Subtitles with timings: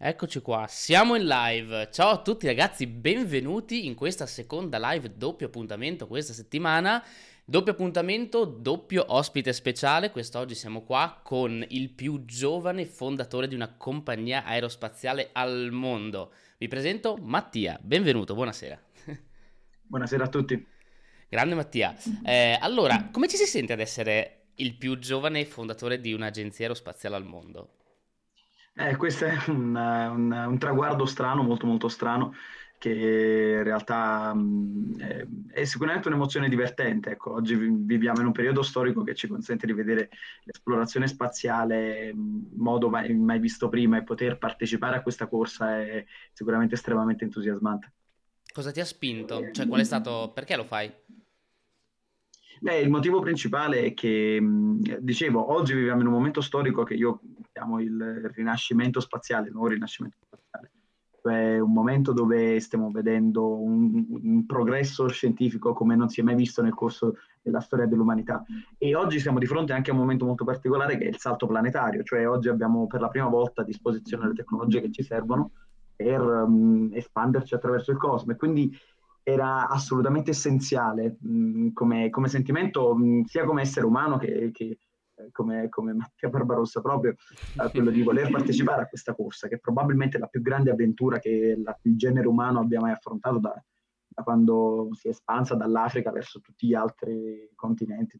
[0.00, 1.88] Eccoci qua, siamo in live.
[1.90, 7.04] Ciao a tutti ragazzi, benvenuti in questa seconda live doppio appuntamento questa settimana.
[7.44, 10.12] Doppio appuntamento, doppio ospite speciale.
[10.12, 16.32] Quest'oggi siamo qua con il più giovane fondatore di una compagnia aerospaziale al mondo.
[16.58, 18.80] Vi presento Mattia, benvenuto, buonasera.
[19.82, 20.64] Buonasera a tutti.
[21.28, 21.96] Grande Mattia.
[22.24, 27.16] Eh, allora, come ci si sente ad essere il più giovane fondatore di un'agenzia aerospaziale
[27.16, 27.77] al mondo?
[28.78, 32.32] Eh, questo è un, un, un, traguardo strano, molto molto strano,
[32.78, 37.10] che in realtà mh, è, è, sicuramente un'emozione divertente.
[37.10, 40.10] Ecco, oggi viviamo in un periodo storico che ci consente di vedere
[40.44, 46.04] l'esplorazione spaziale in modo mai, mai visto prima e poter partecipare a questa corsa è
[46.32, 47.92] sicuramente estremamente entusiasmante.
[48.52, 49.50] Cosa ti ha spinto?
[49.50, 50.30] Cioè, qual è stato...
[50.32, 50.88] perché lo fai?
[52.60, 54.40] Beh, il motivo principale è che,
[55.00, 57.20] dicevo, oggi viviamo in un momento storico che io
[57.52, 60.72] chiamo il rinascimento spaziale, il nuovo rinascimento spaziale,
[61.22, 66.34] cioè un momento dove stiamo vedendo un, un, progresso scientifico come non si è mai
[66.34, 68.44] visto nel corso della storia dell'umanità.
[68.76, 71.46] E oggi siamo di fronte anche a un momento molto particolare che è il salto
[71.46, 75.52] planetario, cioè oggi abbiamo per la prima volta a disposizione le tecnologie che ci servono
[75.94, 78.32] per um, espanderci attraverso il cosmo.
[78.32, 78.76] E quindi
[79.28, 84.78] era assolutamente essenziale mh, come, come, sentimento, mh, sia come essere umano che, che
[85.16, 89.56] eh, come, come, Mattia Barbarossa, proprio eh, quello di voler partecipare a questa corsa, che
[89.56, 93.62] è probabilmente la più grande avventura che la, il genere umano abbia mai affrontato da,
[94.06, 98.18] da, quando si è espansa dall'Africa verso tutti gli altri continenti.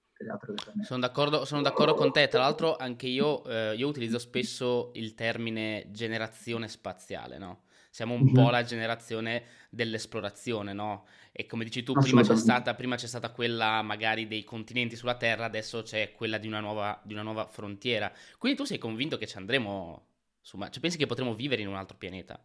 [0.83, 5.15] Sono d'accordo, sono d'accordo con te, tra l'altro anche io, eh, io utilizzo spesso il
[5.15, 7.63] termine generazione spaziale, no?
[7.91, 8.35] Siamo un mm-hmm.
[8.35, 11.07] po' la generazione dell'esplorazione, no?
[11.33, 15.17] E come dici tu, prima c'è, stata, prima c'è, stata, quella magari dei continenti sulla
[15.17, 18.13] Terra, adesso c'è quella di una nuova, di una nuova frontiera.
[18.39, 20.07] Quindi tu sei convinto che ci andremo
[20.41, 22.43] su Cioè pensi che potremo vivere in un altro pianeta?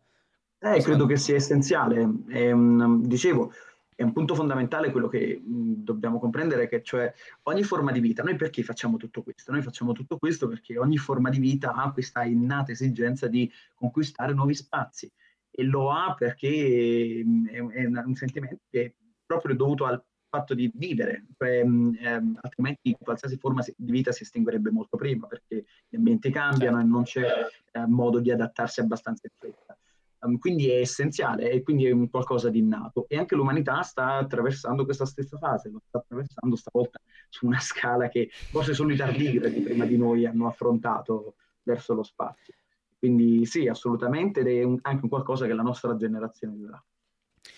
[0.59, 2.07] Eh, credo che sia essenziale.
[2.27, 3.51] È un, dicevo,
[3.95, 7.13] è un punto fondamentale quello che mh, dobbiamo comprendere, che cioè
[7.43, 9.51] ogni forma di vita, noi perché facciamo tutto questo?
[9.51, 14.33] Noi facciamo tutto questo perché ogni forma di vita ha questa innata esigenza di conquistare
[14.33, 15.11] nuovi spazi
[15.55, 18.93] e lo ha perché mm, è, un sentimento che è
[19.25, 24.23] proprio dovuto al fatto di vivere, cioè, mm, ehm, altrimenti qualsiasi forma di vita si
[24.23, 27.27] estinguerebbe molto prima perché gli ambienti cambiano e non c'è
[27.71, 29.77] eh, modo di adattarsi abbastanza in fretta.
[30.21, 34.15] Um, quindi è essenziale e quindi è un qualcosa di innato e anche l'umanità sta
[34.15, 36.99] attraversando questa stessa fase, lo sta attraversando stavolta
[37.29, 42.03] su una scala che forse solo i tardigradi prima di noi hanno affrontato verso lo
[42.03, 42.53] spazio.
[43.03, 46.81] Quindi sì, assolutamente, ed è un, anche un qualcosa che la nostra generazione vivrà.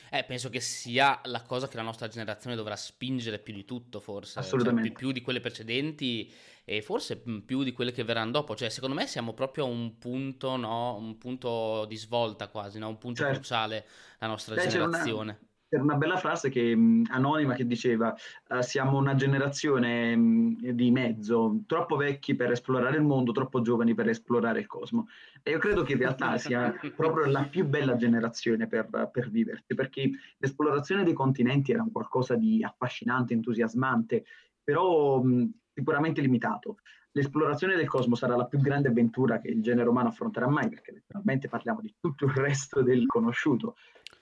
[0.10, 4.00] Eh, penso che sia la cosa che la nostra generazione dovrà spingere più di tutto,
[4.00, 4.34] forse.
[4.34, 4.88] Cioè, assolutamente.
[4.88, 6.34] Cioè, più, più, di quelle precedenti
[6.64, 8.56] e forse più di quelle che verranno dopo.
[8.56, 10.98] Cioè, secondo me siamo proprio a un punto, no?
[10.98, 12.88] Un punto di svolta quasi, no?
[12.88, 13.36] Un punto certo.
[13.36, 13.86] cruciale
[14.18, 15.40] la nostra Beh, generazione.
[15.76, 18.16] Una c'era una bella frase che, mh, anonima che diceva
[18.50, 23.94] uh, siamo una generazione mh, di mezzo, troppo vecchi per esplorare il mondo, troppo giovani
[23.94, 25.08] per esplorare il cosmo.
[25.44, 29.76] E io credo che in realtà sia proprio la più bella generazione per, per viverci,
[29.76, 34.26] perché l'esplorazione dei continenti era un qualcosa di affascinante, entusiasmante,
[34.64, 36.78] però mh, sicuramente limitato.
[37.12, 40.92] L'esplorazione del cosmo sarà la più grande avventura che il genere umano affronterà mai, perché
[40.92, 43.76] letteralmente parliamo di tutto il resto del conosciuto.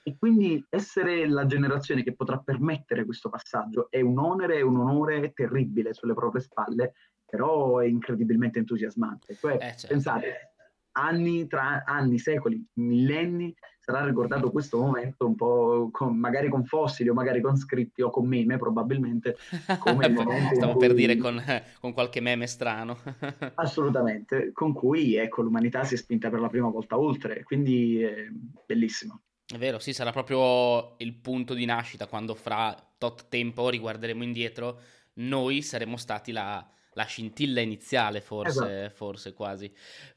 [0.06, 4.76] E quindi essere la generazione che potrà permettere questo passaggio è un onere e un
[4.76, 6.92] onore terribile sulle proprie spalle,
[7.24, 9.34] però è incredibilmente entusiasmante.
[9.34, 9.86] Cioè, eh, certo.
[9.88, 10.54] pensate,
[10.92, 17.08] anni, tra anni, secoli, millenni, sarà ricordato questo momento un po' con, magari con fossili
[17.08, 19.36] o magari con scritti o con meme probabilmente.
[19.78, 20.04] Come
[20.54, 20.86] Stavo cui...
[20.86, 21.42] per dire con,
[21.80, 22.98] con, qualche meme strano.
[23.56, 28.26] assolutamente, con cui ecco, l'umanità si è spinta per la prima volta oltre, quindi è
[28.66, 29.22] bellissimo.
[29.54, 34.80] È vero, sì, sarà proprio il punto di nascita quando fra tot tempo riguarderemo indietro,
[35.14, 38.94] noi saremo stati la, la scintilla iniziale, forse, esatto.
[38.94, 39.72] forse quasi.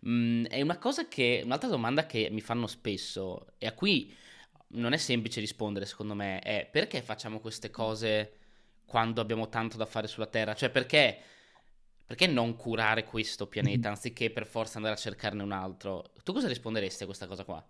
[0.07, 4.12] Mm, è una cosa che, un'altra domanda che mi fanno spesso e a cui
[4.69, 8.33] non è semplice rispondere, secondo me, è perché facciamo queste cose
[8.85, 10.56] quando abbiamo tanto da fare sulla Terra?
[10.56, 11.19] Cioè, perché,
[12.07, 16.12] perché non curare questo pianeta anziché per forza andare a cercarne un altro?
[16.23, 17.63] Tu cosa risponderesti a questa cosa qua?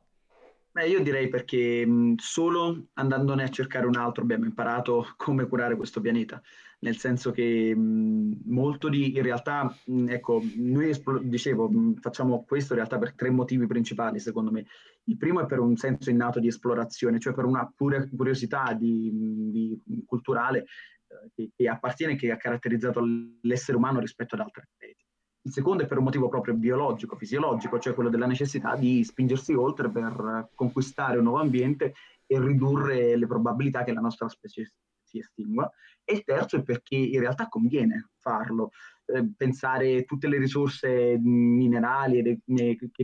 [0.78, 5.76] Beh, io direi perché mh, solo andandone a cercare un altro abbiamo imparato come curare
[5.76, 6.40] questo pianeta,
[6.82, 11.68] nel senso che mh, molto di, in realtà, mh, ecco, noi espl- dicevo,
[12.00, 14.68] facciamo questo in realtà per tre motivi principali, secondo me.
[15.06, 19.82] Il primo è per un senso innato di esplorazione, cioè per una pura curiosità di,
[19.84, 20.60] di culturale
[21.08, 23.04] eh, che, che, appartiene, che ha caratterizzato
[23.42, 25.07] l'essere umano rispetto ad altre specie.
[25.48, 29.54] Il secondo è per un motivo proprio biologico, fisiologico, cioè quello della necessità di spingersi
[29.54, 31.94] oltre per conquistare un nuovo ambiente
[32.26, 35.72] e ridurre le probabilità che la nostra specie si estingua.
[36.04, 38.72] E il terzo è perché in realtà conviene farlo,
[39.06, 42.42] eh, pensare tutte le risorse minerali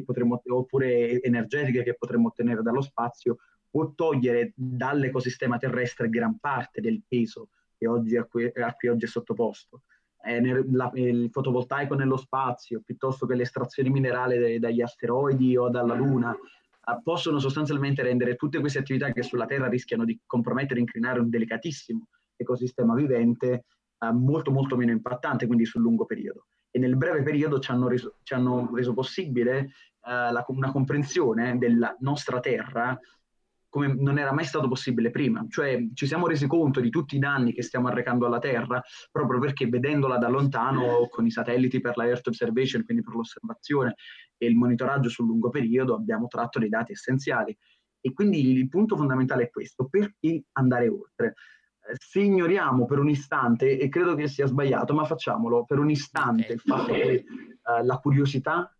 [0.03, 3.37] potremmo, oppure energetiche che potremmo ottenere dallo spazio
[3.69, 7.49] può togliere dall'ecosistema terrestre gran parte del peso
[7.83, 9.83] a, cui, a cui oggi è sottoposto
[10.71, 16.99] la, il fotovoltaico nello spazio, piuttosto che l'estrazione minerale dagli asteroidi o dalla Luna, eh,
[17.03, 21.29] possono sostanzialmente rendere tutte queste attività che sulla Terra rischiano di compromettere e incrinare un
[21.29, 23.65] delicatissimo ecosistema vivente
[23.99, 26.45] eh, molto molto meno impattante, quindi sul lungo periodo.
[26.71, 31.57] E nel breve periodo ci hanno reso, ci hanno reso possibile eh, la, una comprensione
[31.57, 32.97] della nostra Terra
[33.73, 35.43] come non era mai stato possibile prima.
[35.49, 38.79] Cioè ci siamo resi conto di tutti i danni che stiamo arrecando alla Terra
[39.11, 43.95] proprio perché vedendola da lontano con i satelliti per la Earth Observation, quindi per l'osservazione
[44.37, 47.57] e il monitoraggio sul lungo periodo, abbiamo tratto dei dati essenziali.
[47.99, 51.33] E quindi il punto fondamentale è questo, perché andare oltre?
[51.89, 55.89] Eh, se ignoriamo per un istante, e credo che sia sbagliato, ma facciamolo per un
[55.89, 58.71] istante, il fatto che uh, la curiosità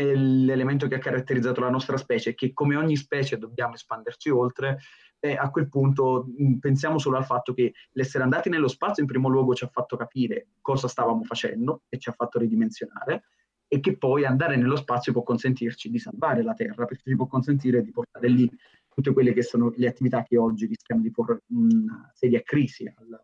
[0.00, 4.78] è l'elemento che ha caratterizzato la nostra specie, che come ogni specie dobbiamo espanderci oltre,
[5.18, 6.26] e a quel punto
[6.58, 9.96] pensiamo solo al fatto che l'essere andati nello spazio in primo luogo ci ha fatto
[9.98, 13.24] capire cosa stavamo facendo e ci ha fatto ridimensionare,
[13.68, 17.26] e che poi andare nello spazio può consentirci di salvare la Terra, perché ci può
[17.26, 18.50] consentire di portare lì
[18.88, 23.22] tutte quelle che sono le attività che oggi rischiano di porre una seria crisi al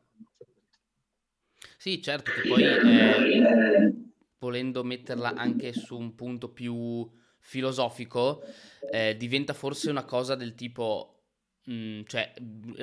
[1.79, 3.95] Sì, certo, che poi eh,
[4.39, 8.43] volendo metterla anche su un punto più filosofico,
[8.91, 11.23] eh, diventa forse una cosa del tipo,
[11.65, 12.33] mh, mm, cioè,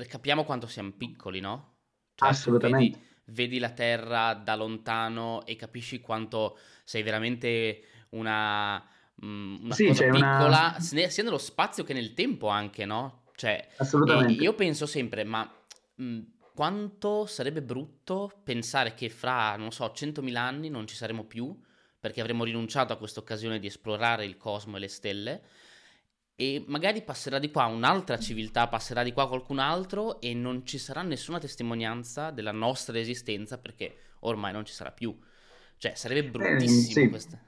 [0.07, 1.75] capiamo quanto siamo piccoli, no?
[2.15, 2.97] Cioè, Assolutamente.
[2.97, 8.81] Vedi, vedi, la Terra da lontano e capisci quanto sei veramente una,
[9.23, 11.09] mm, una sì, cosa piccola, una...
[11.09, 13.23] sia nello spazio che nel tempo anche, no?
[13.35, 14.41] Cioè, Assolutamente.
[14.41, 15.49] io penso sempre, ma...
[15.95, 16.21] Mh, mm,
[16.53, 21.57] quanto sarebbe brutto pensare che fra, non so, 100.000 anni non ci saremo più,
[21.99, 25.41] perché avremo rinunciato a questa occasione di esplorare il cosmo e le stelle,
[26.35, 30.77] e magari passerà di qua un'altra civiltà, passerà di qua qualcun altro e non ci
[30.77, 35.17] sarà nessuna testimonianza della nostra esistenza perché ormai non ci sarà più.
[35.77, 37.09] Cioè, sarebbe bruttissimo eh, sì.
[37.09, 37.39] questa.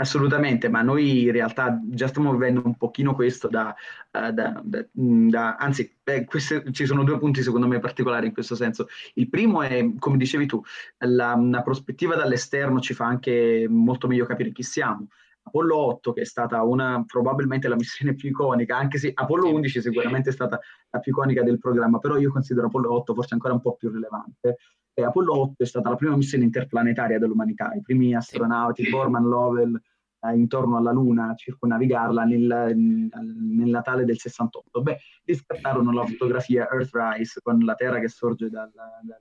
[0.00, 3.74] Assolutamente, ma noi in realtà già stiamo vivendo un pochino questo da,
[4.12, 8.28] uh, da, da, mm, da anzi, beh, queste, ci sono due punti secondo me particolari
[8.28, 8.86] in questo senso.
[9.14, 10.62] Il primo è, come dicevi tu,
[10.98, 15.08] la, una prospettiva dall'esterno ci fa anche molto meglio capire chi siamo.
[15.42, 19.80] Apollo 8, che è stata una, probabilmente la missione più iconica, anche se Apollo 11
[19.80, 20.60] sicuramente è stata
[20.90, 23.90] la più iconica del programma, però io considero Apollo 8 forse ancora un po' più
[23.90, 24.58] rilevante.
[24.98, 28.90] E Apollo 8 è stata la prima missione interplanetaria dell'umanità, i primi astronauti, sì.
[28.90, 29.80] Borman, Lovell,
[30.22, 34.82] eh, intorno alla Luna, a circonnavigarla nel, nel, Natale del 68.
[34.82, 39.20] Beh, lì scattarono la fotografia Earthrise con la Terra che sorge dal, dal,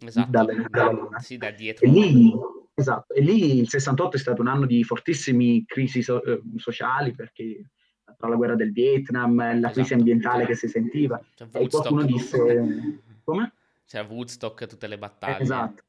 [0.00, 0.28] esatto.
[0.28, 1.20] dalla, dalla Luna.
[1.20, 1.86] Sì, da dietro.
[1.86, 2.32] E lì,
[2.74, 7.14] esatto, e lì il 68 è stato un anno di fortissimi crisi so, eh, sociali
[7.14, 7.70] perché
[8.16, 9.74] tra la guerra del Vietnam, la esatto.
[9.74, 11.20] crisi ambientale che si sentiva.
[11.52, 13.02] e qualcuno disse...
[13.24, 13.53] Come?
[13.86, 15.40] C'era Woodstock, tutte le battaglie.
[15.40, 15.82] Esatto.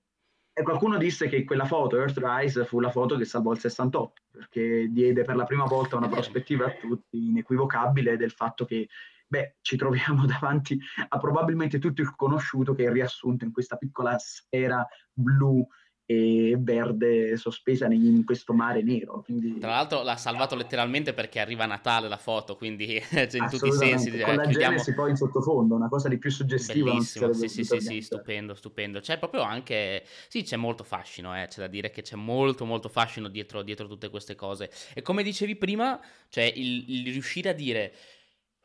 [0.58, 4.88] E qualcuno disse che quella foto, Earthrise, fu la foto che salvò il 68, perché
[4.90, 8.88] diede per la prima volta una prospettiva a tutti inequivocabile del fatto che
[9.28, 10.80] beh, ci troviamo davanti
[11.10, 15.66] a probabilmente tutto il conosciuto che è riassunto in questa piccola sfera blu
[16.08, 19.24] e verde sospesa in questo mare nero.
[19.24, 19.58] Quindi...
[19.58, 23.72] Tra l'altro l'ha salvato letteralmente perché arriva Natale la foto, quindi cioè, in tutti i
[23.72, 24.12] sensi.
[24.12, 24.72] Con eh, la chiudiamo...
[24.72, 26.92] Genesi poi in sottofondo, una cosa di più suggestiva.
[26.92, 29.00] Bellissimo, sì sì sì, sì, stupendo, stupendo.
[29.00, 32.88] C'è proprio anche, sì c'è molto fascino, eh, c'è da dire che c'è molto molto
[32.88, 34.70] fascino dietro, dietro tutte queste cose.
[34.94, 37.94] E come dicevi prima, cioè il, il riuscire a dire,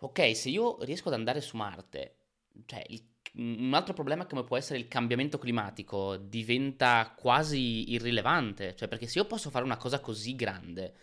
[0.00, 2.16] ok, se io riesco ad andare su Marte,
[2.66, 8.88] cioè il un altro problema come può essere il cambiamento climatico diventa quasi irrilevante, cioè
[8.88, 10.94] perché se io posso fare una cosa così grande,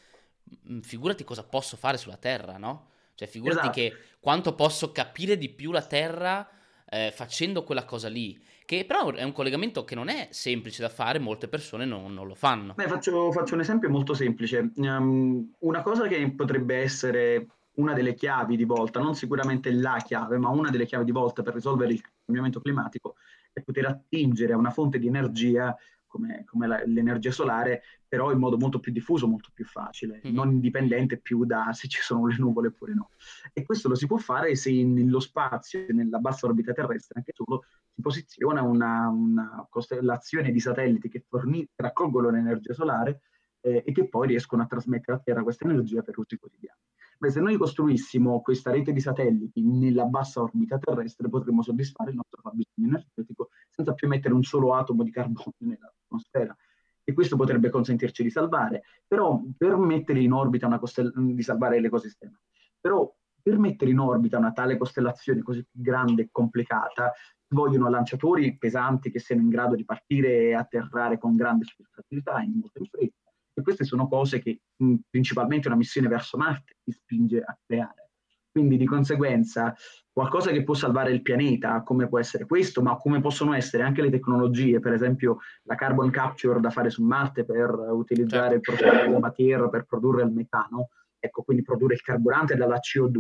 [0.82, 2.90] figurati cosa posso fare sulla Terra, no?
[3.16, 3.80] Cioè figurati esatto.
[3.80, 6.48] che quanto posso capire di più la Terra
[6.90, 10.90] eh, facendo quella cosa lì, che però è un collegamento che non è semplice da
[10.90, 12.74] fare, molte persone non, non lo fanno.
[12.74, 14.72] Beh, faccio, faccio, un esempio molto semplice.
[14.76, 20.38] Um, una cosa che potrebbe essere una delle chiavi di volta, non sicuramente la chiave,
[20.38, 23.16] ma una delle chiavi di volta per risolvere il cambiamento climatico
[23.54, 28.40] è poter attingere a una fonte di energia come, come la, l'energia solare, però in
[28.40, 30.36] modo molto più diffuso, molto più facile, mm-hmm.
[30.36, 33.10] non indipendente più da se ci sono le nuvole oppure no.
[33.54, 37.66] E questo lo si può fare se nello spazio, nella bassa orbita terrestre, anche solo
[37.94, 43.22] si posiziona una, una costellazione di satelliti che forni- raccolgono l'energia solare
[43.62, 46.80] eh, e che poi riescono a trasmettere a terra questa energia per usi quotidiani.
[47.20, 52.16] Beh, se noi costruissimo questa rete di satelliti nella bassa orbita terrestre potremmo soddisfare il
[52.16, 56.56] nostro fabbisogno energetico senza più mettere un solo atomo di carbonio nell'atmosfera.
[57.04, 61.80] E questo potrebbe consentirci di salvare, però per mettere in orbita una costellazione, di salvare
[61.80, 62.38] l'ecosistema,
[62.80, 67.14] però per mettere in orbita una tale costellazione così grande e complicata
[67.48, 72.60] vogliono lanciatori pesanti che siano in grado di partire e atterrare con grande facilità in
[72.60, 73.27] molto in fretta
[73.58, 78.12] e queste sono cose che mh, principalmente una missione verso Marte ti spinge a creare.
[78.52, 79.76] Quindi di conseguenza
[80.12, 84.02] qualcosa che può salvare il pianeta, come può essere questo, ma come possono essere anche
[84.02, 88.72] le tecnologie, per esempio la carbon capture da fare su Marte per utilizzare certo.
[88.72, 93.20] il processo della Terra per produrre il metano, ecco, quindi produrre il carburante dalla CO2,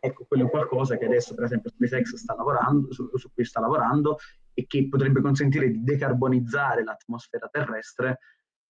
[0.00, 3.60] ecco, quello è qualcosa che adesso per esempio SpaceX sta lavorando, su, su cui sta
[3.60, 4.18] lavorando
[4.54, 8.18] e che potrebbe consentire di decarbonizzare l'atmosfera terrestre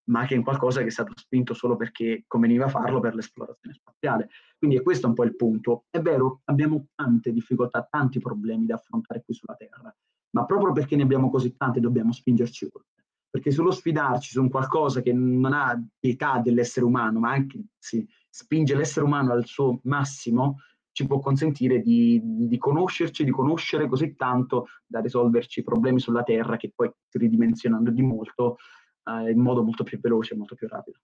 [0.05, 4.29] ma che è qualcosa che è stato spinto solo perché conveniva farlo per l'esplorazione spaziale.
[4.59, 5.85] Quindi è questo un po' il punto.
[5.91, 9.95] È vero, abbiamo tante difficoltà, tanti problemi da affrontare qui sulla Terra,
[10.31, 12.91] ma proprio perché ne abbiamo così tante dobbiamo spingerci oltre.
[13.31, 18.07] Perché solo sfidarci su un qualcosa che non ha pietà dell'essere umano, ma anche si
[18.29, 20.59] spinge l'essere umano al suo massimo,
[20.93, 26.57] ci può consentire di, di, conoscerci, di conoscere così tanto da risolverci problemi sulla Terra
[26.59, 28.59] che poi ridimensionando di molto
[29.05, 30.99] eh, in modo molto più veloce, molto più rapido.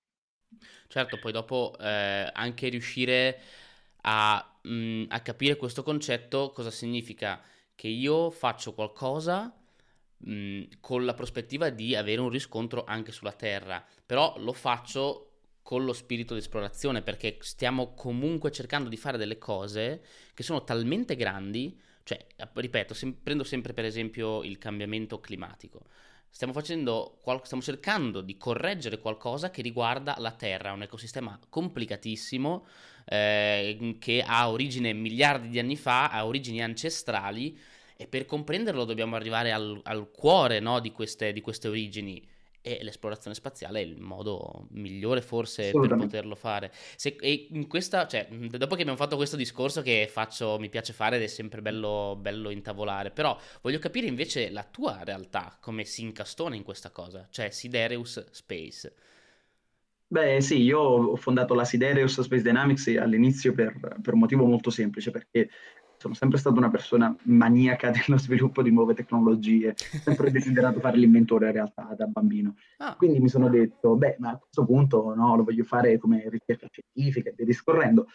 [0.87, 3.41] Certo, poi dopo eh, anche riuscire
[4.03, 7.41] a, mh, mm, a, capire questo concetto cosa significa
[7.75, 9.53] che io faccio qualcosa
[10.17, 15.25] mh, mm, con la prospettiva di avere un riscontro anche sulla Terra, però lo faccio
[15.63, 20.03] con lo spirito di esplorazione perché stiamo comunque cercando di fare delle cose
[20.33, 25.83] che sono talmente grandi, cioè, ripeto, sem- prendo sempre per esempio il cambiamento climatico
[26.31, 32.67] stiamo facendo, stiamo cercando di correggere qualcosa che riguarda la Terra, un ecosistema complicatissimo
[33.07, 37.59] eh, che ha origine miliardi di anni fa, ha origini ancestrali
[37.97, 42.25] e per comprenderlo dobbiamo arrivare al, al cuore no, di, queste, di queste origini
[42.69, 46.71] e l'esplorazione spaziale è il modo migliore forse per poterlo fare.
[46.97, 50.93] Se, e in questa, cioè, dopo che abbiamo fatto questo discorso che faccio, mi piace
[50.93, 55.85] fare ed è sempre bello, bello intavolare, però voglio capire invece la tua realtà, come
[55.85, 58.95] si incastona in questa cosa, cioè Sidereus Space.
[60.11, 64.71] Beh sì, io ho fondato la Sidereus Space Dynamics all'inizio per, per un motivo molto
[64.71, 65.51] semplice, perché
[65.99, 71.47] sono sempre stata una persona maniaca dello sviluppo di nuove tecnologie, sempre desiderato fare l'inventore
[71.47, 72.55] in realtà da bambino.
[72.79, 72.95] Ah.
[72.97, 76.69] Quindi mi sono detto, beh, ma a questo punto no, lo voglio fare come ricerca
[76.71, 78.07] scientifica e via discorrendo.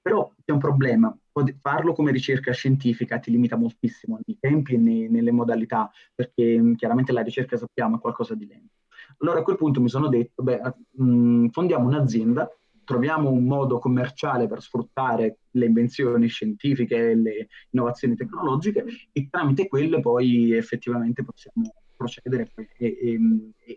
[0.00, 1.16] Però c'è un problema,
[1.60, 7.12] farlo come ricerca scientifica ti limita moltissimo nei tempi e nei, nelle modalità, perché chiaramente
[7.12, 8.74] la ricerca sappiamo è qualcosa di lento.
[9.18, 10.60] Allora a quel punto mi sono detto, beh,
[10.92, 12.48] mh, fondiamo un'azienda
[12.88, 19.68] troviamo un modo commerciale per sfruttare le invenzioni scientifiche e le innovazioni tecnologiche e tramite
[19.68, 23.18] quelle poi effettivamente possiamo procedere e, e,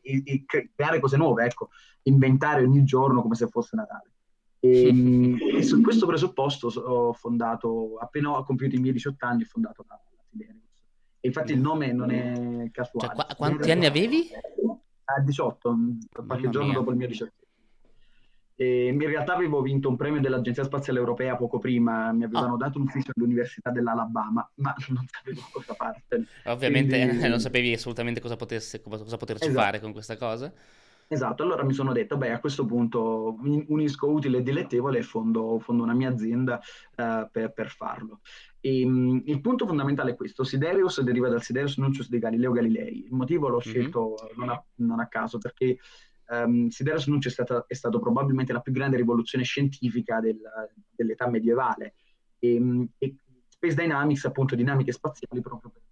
[0.02, 1.72] e, e creare cose nuove, ecco,
[2.04, 4.14] inventare ogni giorno come se fosse Natale.
[4.62, 9.84] E, su questo presupposto ho fondato, appena ho compiuto i miei 18 anni, ho fondato
[9.90, 10.00] la,
[10.38, 10.46] la
[11.20, 13.14] E infatti il nome non è casuale.
[13.14, 14.30] Cioè, qu- quanti anni avevi?
[15.04, 15.78] A 18,
[16.26, 17.41] qualche giorno dopo il mio 18
[18.62, 22.58] e in realtà avevo vinto un premio dell'Agenzia Spaziale Europea poco prima, mi avevano oh.
[22.58, 26.28] dato un ufficio all'Università dell'Alabama, ma non sapevo cosa fartene.
[26.46, 27.26] Ovviamente Quindi...
[27.28, 29.66] non sapevi assolutamente cosa, potesse, cosa poterci esatto.
[29.66, 30.54] fare con questa cosa.
[31.08, 35.58] Esatto, allora mi sono detto, beh, a questo punto unisco utile e dilettevole e fondo,
[35.58, 36.62] fondo una mia azienda
[36.98, 38.20] uh, per, per, farlo.
[38.60, 43.06] E, um, il punto fondamentale è questo, Siderius deriva dal Siderius Nuncius di Galileo Galilei,
[43.06, 43.62] il motivo l'ho mhm.
[43.62, 44.38] scelto mm-hmm.
[44.38, 45.80] non, a, non, a, caso, perché
[46.32, 50.40] um, Sidereus Nucci è, stata, è stato probabilmente la più grande rivoluzione scientifica del,
[50.90, 51.96] dell'età medievale
[52.40, 53.16] e, ehm, e,
[53.48, 55.84] Space Dynamics, appunto dinamiche spaziali, proprio per,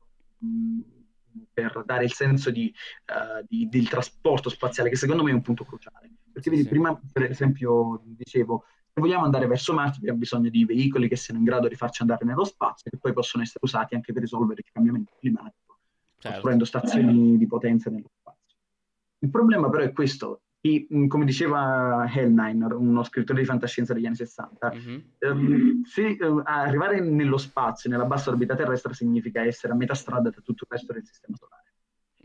[1.54, 2.74] per dare il senso di,
[3.06, 6.10] uh, di, del trasporto spaziale, che secondo me è un punto cruciale.
[6.32, 6.70] Perché vedi, sì.
[6.70, 11.40] prima per esempio dicevo, se vogliamo andare verso Marte abbiamo bisogno di veicoli che siano
[11.40, 14.62] in grado di farci andare nello spazio che poi possono essere usati anche per risolvere
[14.66, 15.78] il cambiamento climatico,
[16.18, 16.30] certo.
[16.30, 18.19] costruendo stazioni di potenza nello spazio.
[19.20, 24.16] Il problema però è questo, e, come diceva Hellniner, uno scrittore di fantascienza degli anni
[24.16, 25.00] 60, mm-hmm.
[25.20, 30.30] ehm, se, eh, arrivare nello spazio, nella bassa orbita terrestre, significa essere a metà strada
[30.30, 31.74] da tutto il resto del sistema solare.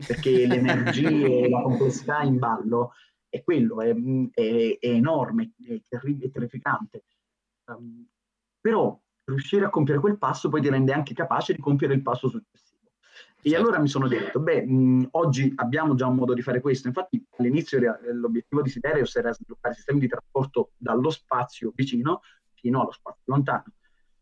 [0.05, 2.91] Perché l'energia e la complessità in ballo
[3.29, 3.95] è quello, è,
[4.33, 7.05] è, è enorme, è, terri- è terrificante.
[7.65, 8.05] Um,
[8.59, 12.27] però riuscire a compiere quel passo poi ti rende anche capace di compiere il passo
[12.27, 12.64] successivo.
[13.45, 13.63] E certo.
[13.63, 16.87] allora mi sono detto, beh, mh, oggi abbiamo già un modo di fare questo.
[16.87, 17.79] Infatti all'inizio
[18.11, 22.21] l'obiettivo di Sidereus era sviluppare sistemi di trasporto dallo spazio vicino
[22.55, 23.65] fino allo spazio lontano.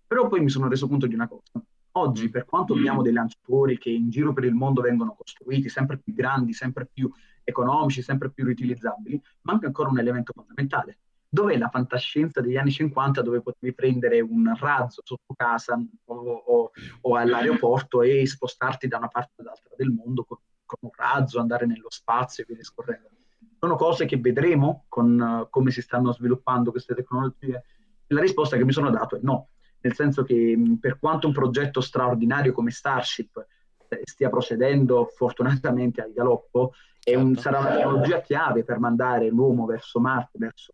[0.05, 1.63] Però poi mi sono reso conto di una cosa.
[1.91, 5.99] Oggi, per quanto abbiamo dei lanciatori che in giro per il mondo vengono costruiti sempre
[5.99, 7.09] più grandi, sempre più
[7.45, 10.97] economici, sempre più riutilizzabili, manca ancora un elemento fondamentale.
[11.33, 15.75] Dov'è la fantascienza degli anni 50 dove potevi prendere un razzo sotto casa
[16.05, 16.71] o, o,
[17.01, 21.65] o all'aeroporto e spostarti da una parte all'altra del mondo con, con, un razzo, andare
[21.65, 23.09] nello spazio e via discorrendo?
[23.57, 27.63] Sono cose che vedremo con uh, come si stanno sviluppando queste tecnologie.
[28.09, 29.47] La risposta che mi sono dato è no,
[29.81, 33.43] nel senso che per quanto un progetto straordinario come Starship
[33.87, 37.19] eh, stia procedendo fortunatamente al galoppo, certo.
[37.19, 40.73] un, sarà una tecnologia chiave per mandare l'uomo verso Marte, verso,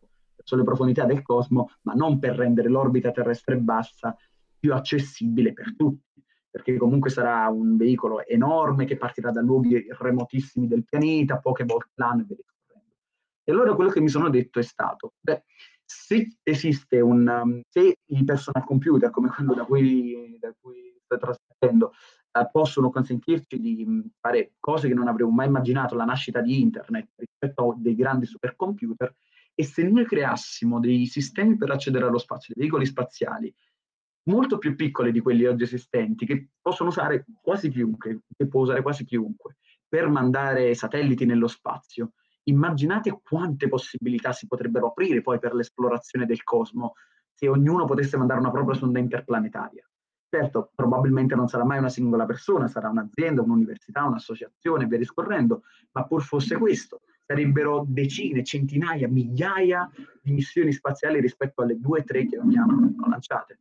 [0.50, 4.18] verso le profondità del cosmo, ma non per rendere l'orbita terrestre bassa
[4.58, 10.68] più accessibile per tutti, perché comunque sarà un veicolo enorme che partirà da luoghi remotissimi
[10.68, 12.38] del pianeta, poche volte l'anno e
[13.44, 15.44] E allora quello che mi sono detto è stato, beh,
[15.86, 21.18] se esiste un, um, se i personal computer come quello da cui, da cui sto
[21.18, 21.94] trasmettendo
[22.32, 26.62] eh, possono consentirci di mm, fare cose che non avremmo mai immaginato, la nascita di
[26.62, 29.16] internet rispetto a dei grandi supercomputer,
[29.60, 33.54] e se noi creassimo dei sistemi per accedere allo spazio, dei veicoli spaziali
[34.30, 38.82] molto più piccoli di quelli oggi esistenti, che possono usare quasi chiunque, che può usare
[38.82, 42.14] quasi chiunque, per mandare satelliti nello spazio,
[42.44, 46.94] immaginate quante possibilità si potrebbero aprire poi per l'esplorazione del cosmo
[47.34, 49.86] se ognuno potesse mandare una propria sonda interplanetaria.
[50.30, 56.06] Certo, probabilmente non sarà mai una singola persona, sarà un'azienda, un'università, un'associazione, via discorrendo, ma
[56.06, 59.88] pur fosse questo, sarebbero decine, centinaia, migliaia
[60.20, 63.60] di missioni spaziali rispetto alle due o tre che ogni anno vengono lanciate.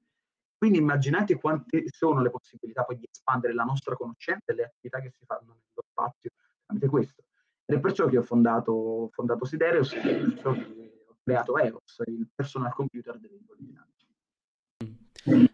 [0.57, 5.03] Quindi immaginate quante sono le possibilità poi di espandere la nostra conoscenza e le attività
[5.03, 6.31] che si fanno nello spazio
[6.65, 7.25] tramite questo.
[7.67, 12.27] Ed è perciò che ho fondato, fondato Sidereus e perciò che ho creato EOS, il
[12.35, 14.07] personal computer dinamici.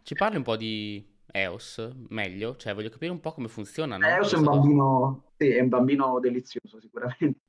[0.05, 2.55] Ci parli un po' di EOS meglio?
[2.55, 3.97] Cioè, voglio capire un po' come funziona.
[3.97, 4.07] No?
[4.07, 7.41] EOS è un, bambino, sì, è un bambino delizioso, sicuramente.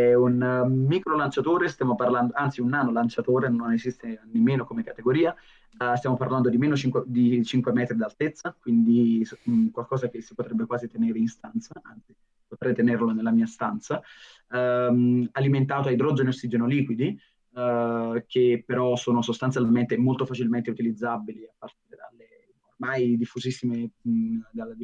[0.00, 4.82] È un uh, micro lanciatore, stiamo parlando, anzi un nano lanciatore, non esiste nemmeno come
[4.82, 5.34] categoria.
[5.78, 10.34] Uh, stiamo parlando di meno 5, di 5 metri d'altezza, quindi mh, qualcosa che si
[10.34, 12.14] potrebbe quasi tenere in stanza, anzi
[12.50, 14.02] potrei tenerlo nella mia stanza,
[14.50, 17.16] ehm, alimentato a idrogeno e ossigeno liquidi,
[17.54, 22.28] eh, che però sono sostanzialmente molto facilmente utilizzabili a partire dalle
[22.74, 24.74] ormai diffusissime, mh, dalla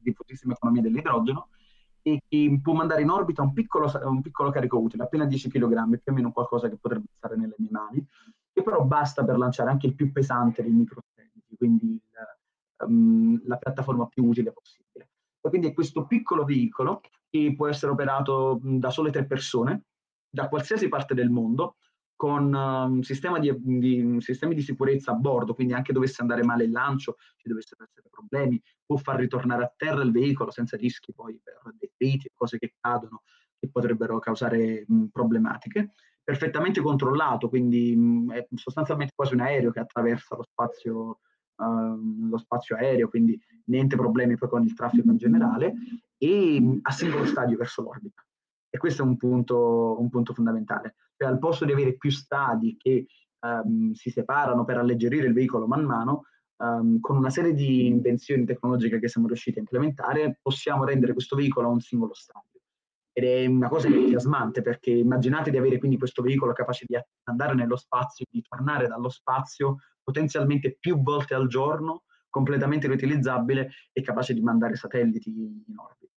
[0.00, 1.48] diffusissima economia dell'idrogeno,
[2.02, 6.12] e può mandare in orbita un piccolo, un piccolo carico utile, appena 10 kg, più
[6.12, 8.06] o meno qualcosa che potrebbe stare nelle mie mani,
[8.52, 12.00] che però basta per lanciare anche il più pesante dei microsateliti, quindi il,
[12.86, 15.08] um, la piattaforma più utile possibile.
[15.40, 19.84] Quindi è questo piccolo veicolo che può essere operato da sole tre persone,
[20.28, 21.76] da qualsiasi parte del mondo,
[22.16, 26.64] con um, sistema di, di, sistemi di sicurezza a bordo, quindi anche dovesse andare male
[26.64, 31.12] il lancio, ci dovessero essere problemi, può far ritornare a terra il veicolo senza rischi
[31.12, 33.22] poi per detriti e cose che cadono
[33.58, 35.92] che potrebbero causare mh, problematiche.
[36.22, 41.18] Perfettamente controllato, quindi mh, è sostanzialmente quasi un aereo che attraversa lo spazio
[41.56, 45.74] uh, lo spazio aereo, quindi niente problemi poi con il traffico in generale,
[46.18, 48.24] e a singolo stadio verso l'orbita.
[48.74, 50.94] E questo è un punto, un punto fondamentale.
[51.14, 53.06] Cioè, al posto di avere più stadi che
[53.40, 56.22] um, si separano per alleggerire il veicolo man mano,
[56.56, 61.36] um, con una serie di invenzioni tecnologiche che siamo riusciti a implementare, possiamo rendere questo
[61.36, 62.48] veicolo a un singolo stadio.
[63.12, 67.54] Ed è una cosa entusiasmante perché immaginate di avere quindi questo veicolo capace di andare
[67.54, 74.32] nello spazio, di tornare dallo spazio potenzialmente più volte al giorno, completamente riutilizzabile e capace
[74.32, 76.11] di mandare satelliti in orbita.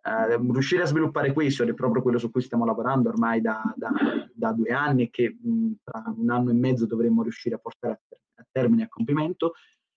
[0.00, 3.62] Uh, riuscire a sviluppare questo, ed è proprio quello su cui stiamo lavorando ormai da,
[3.76, 3.90] da,
[4.32, 8.00] da due anni e che mh, tra un anno e mezzo dovremmo riuscire a portare
[8.36, 9.54] a, termine a compimento,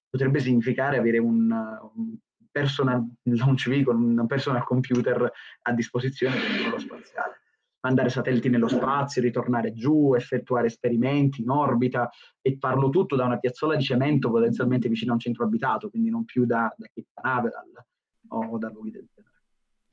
[0.10, 1.50] potrebbe significare avere un,
[1.96, 2.18] un
[2.52, 7.42] personal launch vehicle, un personal computer a disposizione il volo spaziale
[7.82, 12.10] mandare satelliti nello spazio, ritornare giù, effettuare esperimenti in orbita
[12.42, 16.10] e farlo tutto da una piazzola di cemento potenzialmente vicino a un centro abitato, quindi
[16.10, 17.86] non più da, da Canaveral
[18.30, 19.31] o da luoghi del genere.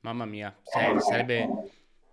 [0.01, 1.47] Mamma mia, cioè, sarebbe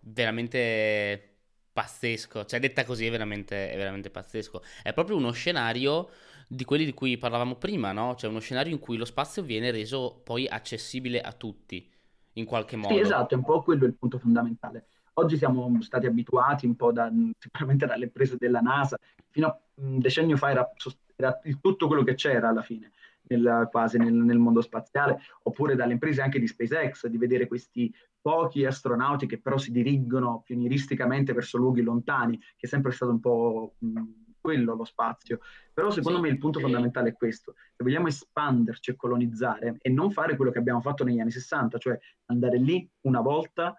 [0.00, 1.34] veramente
[1.72, 4.62] pazzesco, cioè detta così è veramente, è veramente pazzesco.
[4.82, 6.08] È proprio uno scenario
[6.48, 8.14] di quelli di cui parlavamo prima, no?
[8.14, 11.88] Cioè uno scenario in cui lo spazio viene reso poi accessibile a tutti,
[12.34, 12.94] in qualche modo.
[12.94, 14.86] Sì, esatto, è un po' quello il punto fondamentale.
[15.14, 18.96] Oggi siamo stati abituati un po' da, sicuramente dalle imprese della NASA,
[19.30, 20.72] fino a un decennio fa era,
[21.14, 22.90] era tutto quello che c'era alla fine.
[23.28, 27.92] Nel, quasi nel, nel, mondo spaziale, oppure dalle imprese anche di SpaceX, di vedere questi
[28.20, 33.20] pochi astronauti che però si dirigono pionieristicamente verso luoghi lontani, che è sempre stato un
[33.20, 34.02] po' mh,
[34.40, 35.40] quello lo spazio.
[35.72, 39.90] Però secondo sì, me il punto fondamentale è questo, se vogliamo espanderci e colonizzare e
[39.90, 43.76] non fare quello che abbiamo fatto negli anni 60, cioè andare lì una volta,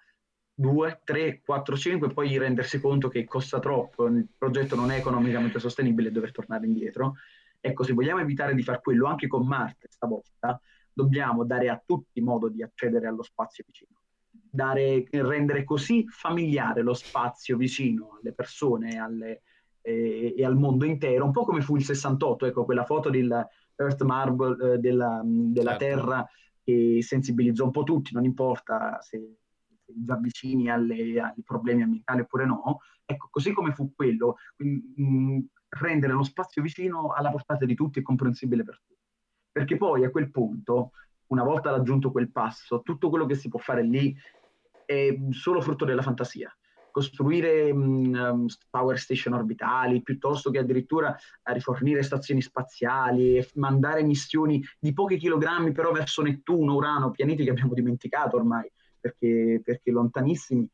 [0.54, 5.60] due, tre, quattro, cinque, poi rendersi conto che costa troppo, il progetto non è economicamente
[5.60, 7.16] sostenibile e dover tornare indietro.
[7.60, 10.60] Ecco, se vogliamo evitare di fare quello anche con Marte stavolta,
[10.94, 14.00] dobbiamo dare a tutti modo di accedere allo spazio vicino.
[14.30, 19.42] Dare, rendere così familiare lo spazio vicino alle persone alle,
[19.82, 23.48] eh, e al mondo intero, un po' come fu il 68, ecco quella foto del
[23.76, 25.86] Earth Marble eh, della, della certo.
[25.86, 26.30] Terra
[26.64, 29.38] che sensibilizzò un po' tutti, non importa se,
[29.86, 34.94] se già vicini alle, ai problemi ambientali oppure no, ecco così come fu quello, quindi,
[34.96, 39.02] mh, rendere lo spazio vicino alla portata di tutti e comprensibile per tutti.
[39.52, 40.92] Perché poi a quel punto,
[41.28, 44.16] una volta raggiunto quel passo, tutto quello che si può fare lì
[44.86, 46.56] è solo frutto della fantasia.
[46.92, 55.18] Costruire um, power station orbitali piuttosto che addirittura rifornire stazioni spaziali, mandare missioni di pochi
[55.18, 60.68] chilogrammi però verso Nettuno, Urano, pianeti che abbiamo dimenticato ormai perché, perché lontanissimi,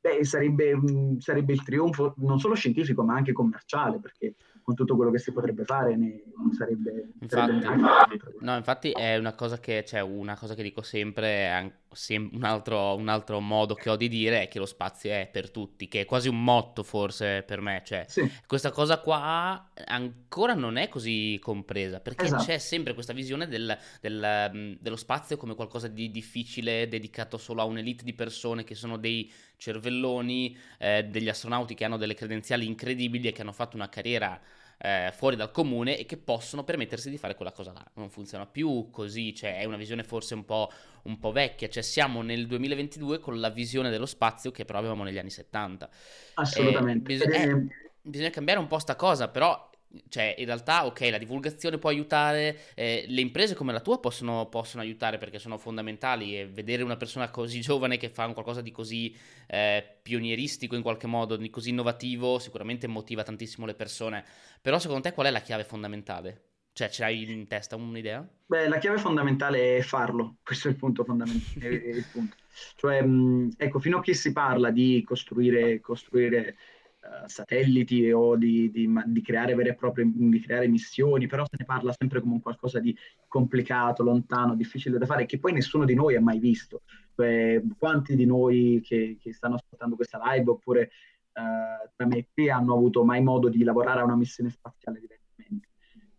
[0.00, 0.78] beh, sarebbe,
[1.18, 4.34] sarebbe, il trionfo non solo scientifico ma anche commerciale, perché
[4.64, 6.22] con tutto quello che si potrebbe fare ne
[6.56, 7.10] sarebbe...
[7.20, 12.44] Infatti, sarebbe no, infatti è una cosa che, cioè, una cosa che dico sempre, un
[12.44, 15.86] altro, un altro, modo che ho di dire è che lo spazio è per tutti,
[15.86, 18.26] che è quasi un motto forse per me, cioè sì.
[18.46, 22.44] questa cosa qua ancora non è così compresa, perché esatto.
[22.44, 27.64] c'è sempre questa visione del, del, dello spazio come qualcosa di difficile, dedicato solo a
[27.64, 29.30] un'elite di persone che sono dei
[29.64, 34.38] cervelloni, eh, degli astronauti che hanno delle credenziali incredibili e che hanno fatto una carriera
[34.76, 37.82] eh, fuori dal comune e che possono permettersi di fare quella cosa là.
[37.94, 40.70] Non funziona più così, cioè è una visione forse un po',
[41.04, 45.02] un po', vecchia, cioè siamo nel 2022 con la visione dello spazio che però avevamo
[45.02, 45.88] negli anni 70.
[46.34, 47.10] Assolutamente.
[47.10, 47.66] Eh, bisogna, eh,
[48.02, 49.70] bisogna cambiare un po' sta cosa, però
[50.08, 54.46] cioè, in realtà, ok, la divulgazione può aiutare, eh, le imprese come la tua possono,
[54.48, 58.60] possono, aiutare perché sono fondamentali e vedere una persona così giovane che fa un qualcosa
[58.60, 59.14] di così
[59.46, 64.24] eh, pionieristico in qualche modo, di così innovativo, sicuramente motiva tantissimo le persone.
[64.60, 66.42] Però secondo te qual è la chiave fondamentale?
[66.72, 68.26] Cioè, ce l'hai in testa un'idea?
[68.46, 71.68] Beh, la chiave fondamentale è farlo, questo è il punto fondamentale.
[71.68, 72.34] il punto.
[72.76, 76.56] Cioè, mh, ecco, fino a che si parla di costruire, costruire
[77.04, 81.56] uh, satelliti o di, di, di, creare vere e proprie di creare missioni, però se
[81.58, 82.96] ne parla sempre come un qualcosa di
[83.28, 86.82] complicato, lontano, difficile da fare, che poi nessuno di noi ha mai visto.
[87.14, 90.90] Cioè, quanti di noi che, che stanno ascoltando questa live oppure
[91.34, 95.00] uh, tra me e te hanno avuto mai modo di lavorare a una missione spaziale
[95.00, 95.68] direttamente?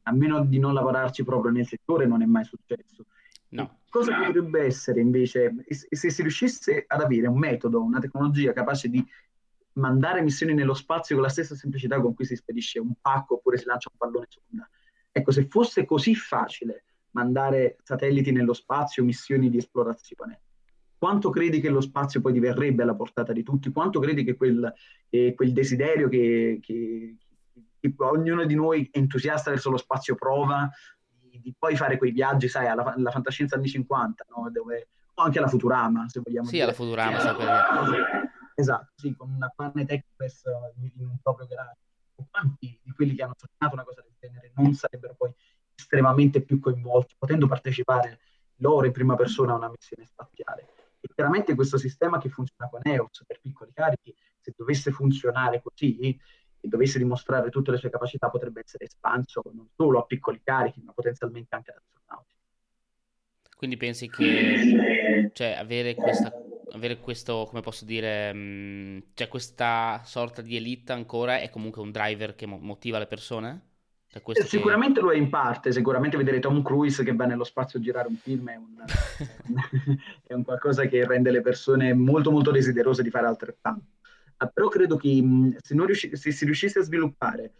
[0.03, 3.05] A meno di non lavorarci proprio nel settore non è mai successo.
[3.49, 3.79] No.
[3.89, 9.05] Cosa potrebbe essere invece se si riuscisse ad avere un metodo, una tecnologia capace di
[9.75, 13.57] mandare missioni nello spazio con la stessa semplicità con cui si spedisce un pacco oppure
[13.57, 14.69] si lancia un pallone sonda.
[15.11, 20.41] Ecco, se fosse così facile mandare satelliti nello spazio, missioni di esplorazione,
[20.97, 23.71] quanto credi che lo spazio poi diverrebbe alla portata di tutti?
[23.71, 24.73] Quanto credi che quel,
[25.09, 27.15] eh, quel desiderio che, che,
[27.79, 30.69] che, ognuno di noi entusiasta verso lo spazio prova
[31.07, 34.49] di, di poi fare quei viaggi, sai, alla, alla fantascienza anni 50, no?
[34.51, 36.63] Dove, o anche alla Futurama, se vogliamo sì, dire.
[36.63, 37.27] alla Futurama, sì,
[38.57, 40.43] Esatto, sì, con una Planet Express
[40.77, 41.79] in un proprio garage.
[42.29, 45.33] Quanti di quelli che hanno sognato una cosa del genere non sarebbero poi
[45.75, 48.19] estremamente più coinvolti, potendo partecipare
[48.59, 50.69] loro in prima persona a una missione spaziale?
[51.01, 55.99] E chiaramente questo sistema che funziona con EOS per piccoli carichi, se dovesse funzionare così
[55.99, 56.17] e
[56.61, 60.93] dovesse dimostrare tutte le sue capacità, potrebbe essere espanso non solo a piccoli carichi, ma
[60.93, 62.33] potenzialmente anche ad astronauti.
[63.57, 66.31] Quindi pensi che cioè, avere questa
[66.71, 71.81] avere questo, come posso dire, mh, mm, cioè questa sorta di elite ancora è comunque
[71.81, 73.61] un driver che mo- motiva le persone?
[74.07, 75.05] Cioè sicuramente che...
[75.05, 78.15] lo è in parte, sicuramente vedere Tom Cruise che va nello spazio a girare un
[78.15, 78.83] film è un,
[80.25, 83.93] è un qualcosa che rende le persone molto molto desiderose di fare altrettanto.
[84.37, 87.51] Uh, però credo che mh, se, riusci- se si riuscisse a sviluppare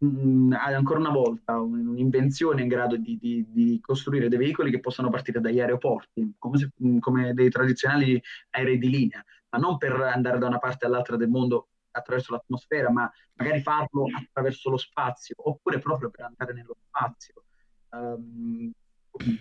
[0.00, 5.10] una, ancora una volta un'invenzione in grado di, di, di, costruire dei veicoli che possano
[5.10, 10.38] partire dagli aeroporti, come, se, come, dei tradizionali aerei di linea, ma non per andare
[10.38, 15.78] da una parte all'altra del mondo attraverso l'atmosfera, ma magari farlo attraverso lo spazio, oppure
[15.78, 17.44] proprio per andare nello spazio.
[17.90, 18.72] Um,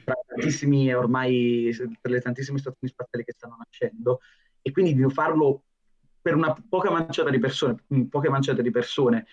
[0.04, 4.22] tra tantissimi ormai per le tantissime stazioni spaziali che stanno nascendo
[4.62, 5.64] e quindi di farlo
[6.22, 9.28] per una poca manciata di persone, poche manciate di persone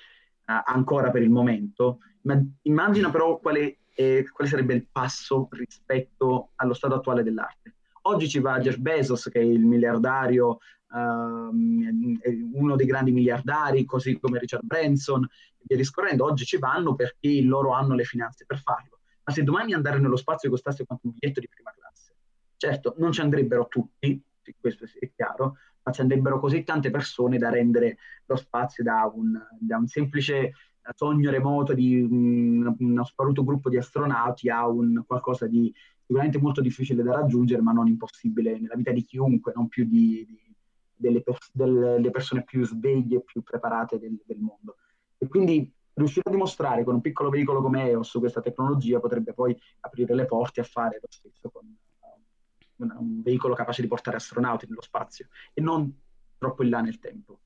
[0.60, 6.74] ancora per il momento, ma immagina però quale e quale sarebbe il passo rispetto allo
[6.74, 7.76] stato attuale dell'arte.
[8.02, 11.50] Oggi ci va Jeff Bezos, che è il miliardario, uh,
[12.52, 16.24] uno dei grandi miliardari, così come Richard Branson, e via discorrendo.
[16.24, 19.00] Oggi ci vanno perché loro hanno le finanze per farlo.
[19.24, 22.16] Ma se domani andare nello spazio costasse quanto un biglietto di prima classe,
[22.56, 24.20] certo, non ci andrebbero tutti,
[24.58, 29.86] questo è chiaro, ma così tante persone da rendere lo spazio da un, da un
[29.86, 30.52] semplice
[30.94, 36.60] sogno remoto di un, uno sparuto gruppo di astronauti a un qualcosa di sicuramente molto
[36.60, 40.52] difficile da raggiungere, ma non impossibile nella vita di chiunque, non più di, di
[40.94, 44.76] delle, pers- delle, persone più sveglie e più preparate del, del, mondo.
[45.18, 49.56] E quindi riuscire a dimostrare con un piccolo veicolo come EOS questa tecnologia potrebbe poi
[49.80, 51.76] aprire le porte a fare lo stesso con
[52.76, 55.92] un, un veicolo capace di portare astronauti nello spazio e non
[56.38, 57.40] troppo in là nel tempo.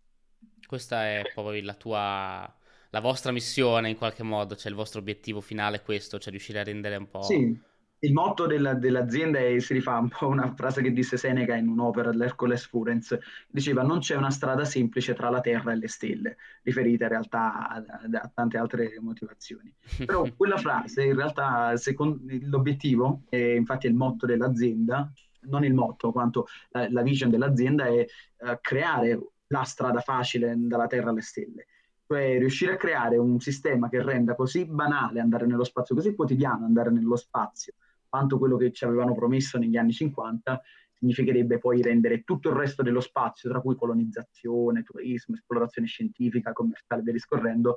[0.67, 2.57] Questa è poi la tua
[2.91, 6.61] la vostra missione in qualche modo, cioè il vostro obiettivo finale è questo, cioè riuscire
[6.61, 7.23] a rendere un po'...
[7.23, 7.59] Sì,
[8.01, 11.69] il motto della, dell'azienda è, si rifà un po' una frase che disse Seneca in
[11.69, 13.17] un'opera dell'Hercules Furens,
[13.49, 17.69] diceva non c'è una strada semplice tra la terra e le stelle, riferita in realtà
[17.69, 17.85] a,
[18.23, 19.73] a tante altre motivazioni.
[20.05, 25.11] Però quella frase in realtà, secondo, l'obiettivo, è, infatti è il motto dell'azienda,
[25.49, 28.05] non il motto quanto la, la vision dell'azienda è
[28.39, 31.67] uh, creare la strada facile dalla terra alle stelle
[32.07, 36.65] cioè riuscire a creare un sistema che renda così banale andare nello spazio, così quotidiano
[36.65, 37.75] andare nello spazio,
[38.17, 40.63] quanto quello che ci avevano promesso negli anni 50,
[40.95, 47.03] significherebbe poi rendere tutto il resto dello spazio, tra cui colonizzazione, turismo, esplorazione scientifica, commerciale,
[47.03, 47.77] via discorrendo,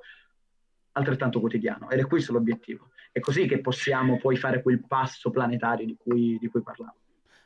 [0.93, 1.89] altrettanto quotidiano.
[1.89, 2.91] Ed è questo l'obiettivo.
[3.11, 6.95] È così che possiamo poi fare quel passo planetario di cui, di cui parlavo.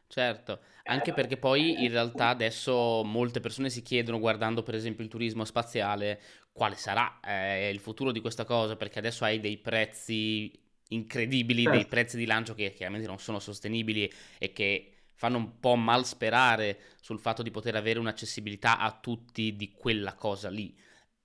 [0.05, 5.09] Certo, anche perché poi in realtà adesso molte persone si chiedono, guardando per esempio il
[5.09, 6.19] turismo spaziale,
[6.51, 10.62] quale sarà eh, il futuro di questa cosa, perché adesso hai dei prezzi
[10.93, 11.77] incredibili, certo.
[11.77, 16.05] dei prezzi di lancio che chiaramente non sono sostenibili e che fanno un po' mal
[16.05, 20.75] sperare sul fatto di poter avere un'accessibilità a tutti di quella cosa lì.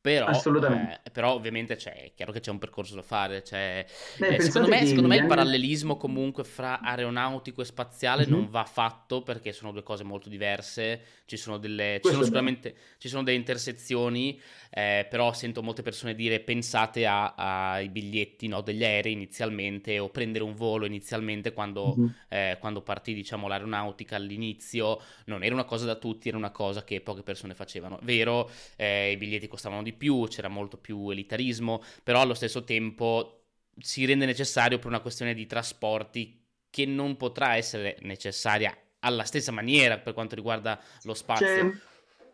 [0.09, 1.01] Però, Assolutamente.
[1.03, 3.45] Eh, però ovviamente c'è, è chiaro che c'è un percorso da fare.
[3.45, 3.85] Cioè,
[4.21, 8.33] eh, secondo me, secondo me il parallelismo comunque fra aeronautico e spaziale mm-hmm.
[8.33, 11.03] non va fatto perché sono due cose molto diverse.
[11.27, 14.41] Ci sono, delle, ci sono sicuramente ci sono delle intersezioni,
[14.71, 20.09] eh, però sento molte persone dire pensate a, ai biglietti no, degli aerei inizialmente o
[20.09, 22.09] prendere un volo inizialmente quando, mm-hmm.
[22.29, 25.03] eh, quando partì diciamo, l'aeronautica all'inizio.
[25.27, 27.99] Non era una cosa da tutti, era una cosa che poche persone facevano.
[28.03, 33.43] Vero, eh, i biglietti costavano di più, c'era molto più elitarismo, però allo stesso tempo
[33.79, 39.53] si rende necessario per una questione di trasporti che non potrà essere necessaria alla stessa
[39.53, 41.47] maniera per quanto riguarda lo spazio.
[41.47, 41.73] C'è,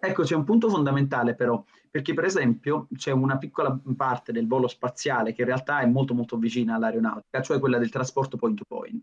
[0.09, 4.69] ecco, c'è un punto fondamentale però, perché per esempio c'è una piccola parte del volo
[4.69, 8.65] spaziale che in realtà è molto molto vicina all'aeronautica, cioè quella del trasporto point to
[8.67, 9.03] point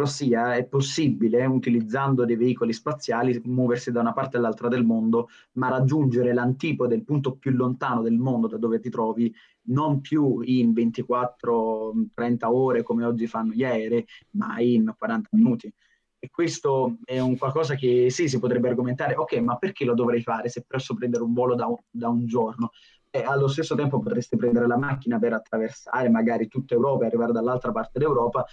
[0.00, 5.68] ossia è possibile, utilizzando dei veicoli spaziali, muoversi da una parte all'altra del mondo, ma
[5.68, 9.32] raggiungere l'antipode, il punto più lontano del mondo da dove ti trovi,
[9.64, 15.72] non più in 24-30 ore come oggi fanno gli aerei, ma in 40 minuti.
[16.18, 20.22] E questo è un qualcosa che sì, si potrebbe argomentare, ok, ma perché lo dovrei
[20.22, 22.70] fare se posso prendere un volo da un, da un giorno?
[23.10, 27.32] E allo stesso tempo potresti prendere la macchina per attraversare magari tutta Europa e arrivare
[27.32, 28.46] dall'altra parte d'Europa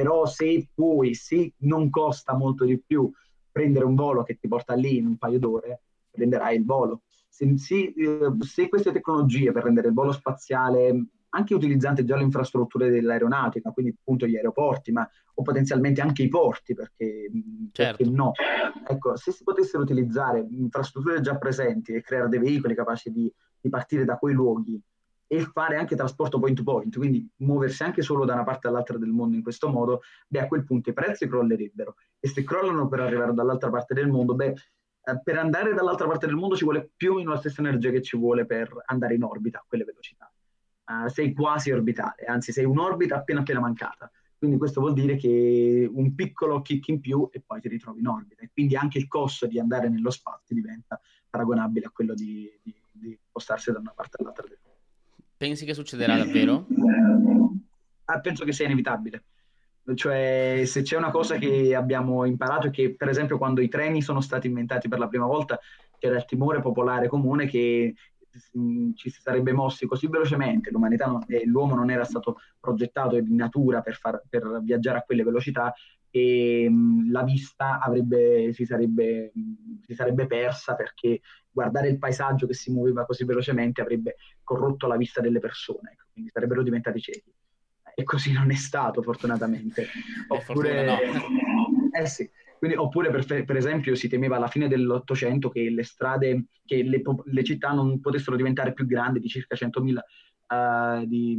[0.00, 3.10] però se poi se non costa molto di più
[3.52, 7.02] prendere un volo che ti porta lì in un paio d'ore, prenderai il volo.
[7.28, 12.22] Se, se, eh, se queste tecnologie per rendere il volo spaziale, anche utilizzando già le
[12.22, 17.30] infrastrutture dell'aeronautica, quindi appunto gli aeroporti, ma o potenzialmente anche i porti, perché,
[17.70, 17.96] certo.
[17.98, 18.32] perché no?
[18.88, 23.68] Ecco, se si potessero utilizzare infrastrutture già presenti e creare dei veicoli capaci di, di
[23.68, 24.80] partire da quei luoghi
[25.32, 28.98] e fare anche trasporto point to point, quindi muoversi anche solo da una parte all'altra
[28.98, 32.88] del mondo in questo modo, beh a quel punto i prezzi crollerebbero e se crollano
[32.88, 34.54] per arrivare dall'altra parte del mondo, beh
[35.02, 37.90] eh, per andare dall'altra parte del mondo ci vuole più o meno la stessa energia
[37.90, 40.28] che ci vuole per andare in orbita a quelle velocità.
[40.84, 44.10] Uh, sei quasi orbitale, anzi sei un'orbita appena appena mancata.
[44.36, 48.08] Quindi questo vuol dire che un piccolo kick in più e poi ti ritrovi in
[48.08, 48.42] orbita.
[48.42, 52.74] E quindi anche il costo di andare nello spazio diventa paragonabile a quello di, di,
[52.90, 54.69] di spostarsi da una parte all'altra del mondo.
[55.40, 56.66] Pensi che succederà davvero?
[58.04, 59.24] Ah, penso che sia inevitabile.
[59.94, 64.02] Cioè, se c'è una cosa che abbiamo imparato è che, per esempio, quando i treni
[64.02, 65.58] sono stati inventati per la prima volta,
[65.98, 67.94] c'era il timore popolare comune che
[68.58, 73.16] mm, ci si sarebbe mossi così velocemente, l'umanità non, e l'uomo non era stato progettato
[73.16, 75.72] in natura per, far, per viaggiare a quelle velocità
[76.10, 79.54] e mh, mm, la vista avrebbe, si, sarebbe, mh, mm,
[79.86, 81.20] si sarebbe persa perché
[81.50, 86.06] guardare il paesaggio che si muoveva così velocemente avrebbe corrotto la vista delle persone, ecco,
[86.12, 87.32] quindi sarebbero diventati ciechi.
[87.94, 89.86] e così non è stato fortunatamente.
[90.28, 90.96] Oppure, no.
[91.92, 92.28] eh sì.
[92.56, 97.02] Quindi, oppure per, per, esempio si temeva alla fine dell'Ottocento che le strade, che le,
[97.24, 99.98] le città non potessero diventare più grandi di circa 100.000
[100.50, 101.36] uh, di,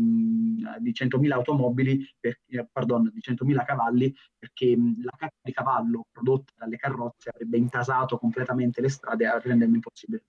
[0.80, 6.54] di 100.000 automobili, per, eh, pardon, di 100.000 cavalli, perché la carne di cavallo prodotta
[6.58, 10.24] dalle carrozze avrebbe intasato completamente le strade rendendo impossibile.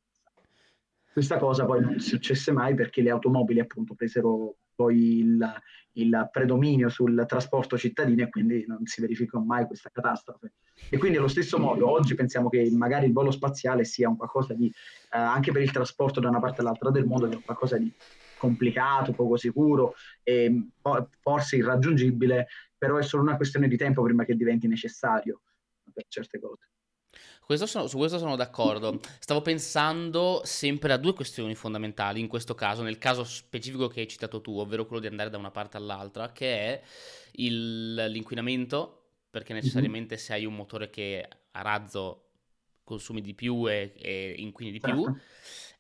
[1.13, 6.89] Questa cosa poi non successe mai perché le automobili appunto presero poi il, il, predominio
[6.89, 10.53] sul trasporto cittadino e quindi non si verificò mai questa catastrofe.
[10.89, 14.55] E quindi allo stesso modo oggi pensiamo che magari il volo spaziale sia un qualcosa
[14.55, 17.77] di, eh, anche per il trasporto da una parte all'altra del mondo, sia un qualcosa
[17.77, 17.93] di
[18.43, 20.71] complicato, poco sicuro e
[21.21, 25.43] forse irraggiungibile, però è solo una questione di tempo prima che diventi necessario
[25.93, 26.69] per certe cose.
[27.45, 28.99] Questo sono, su questo sono d'accordo.
[29.21, 34.09] Stavo pensando sempre a due questioni fondamentali, in questo caso, nel caso specifico che hai
[34.09, 36.83] citato tu, ovvero quello di andare da una parte all'altra, che è
[37.33, 39.61] il, l'inquinamento, perché mhm.
[39.61, 40.25] necessariamente mm-hmm.
[40.25, 42.31] se hai un motore che a razzo
[42.83, 45.05] consumi di più e, e inquini di più.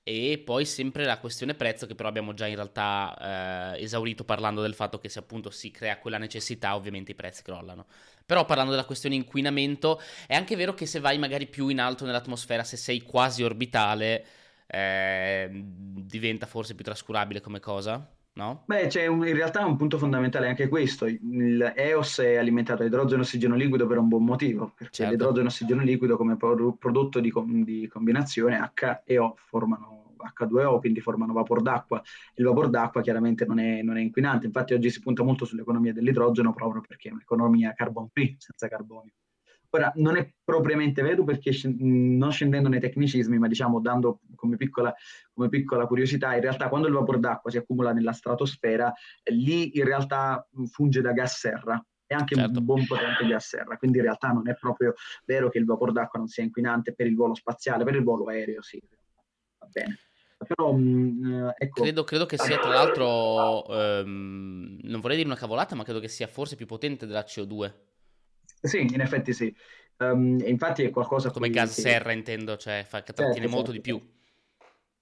[0.04, 4.60] E poi sempre la questione prezzo che però abbiamo già in realtà eh, esaurito parlando
[4.60, 7.86] del fatto che se appunto si crea quella necessità ovviamente i prezzi crollano.
[8.26, 12.04] Però parlando della questione inquinamento è anche vero che se vai magari più in alto
[12.04, 14.24] nell'atmosfera, se sei quasi orbitale,
[14.66, 18.04] eh, diventa forse più trascurabile come cosa.
[18.34, 18.62] No?
[18.64, 21.04] Beh, c'è un, in realtà un punto fondamentale anche questo.
[21.04, 25.12] Il EOS è alimentato da idrogeno e ossigeno liquido per un buon motivo, perché certo.
[25.12, 27.30] l'idrogeno e ossigeno liquido come prodotto di,
[27.62, 29.91] di combinazione H e O formano
[30.22, 32.02] H2O, quindi formano vapor d'acqua.
[32.34, 35.92] Il vapor d'acqua chiaramente non è, non è, inquinante, infatti oggi si punta molto sull'economia
[35.92, 39.12] dell'idrogeno proprio perché è un'economia carbon free, senza carbonio.
[39.74, 44.94] Ora, non è propriamente vero perché non scendendo nei tecnicismi, ma diciamo dando come piccola,
[45.32, 48.92] come piccola, curiosità, in realtà quando il vapore d'acqua si accumula nella stratosfera,
[49.30, 52.58] lì in realtà funge da gas serra, è anche certo.
[52.58, 54.92] un buon potente gas serra, quindi in realtà non è proprio
[55.24, 58.26] vero che il vapore d'acqua non sia inquinante per il volo spaziale, per il volo
[58.26, 58.78] aereo sì,
[59.58, 59.98] va bene.
[60.46, 61.82] Però, mh, ecco.
[61.82, 66.08] credo, credo, che sia tra l'altro, ehm, non vorrei dire una cavolata, ma credo che
[66.08, 67.72] sia forse più potente della CO2.
[68.62, 69.54] Sì, in effetti sì.
[69.98, 71.82] Um, infatti è qualcosa come gas che...
[71.82, 73.90] serra intendo, cioè fa, che trattiene certo, molto certo.
[73.90, 74.10] di più.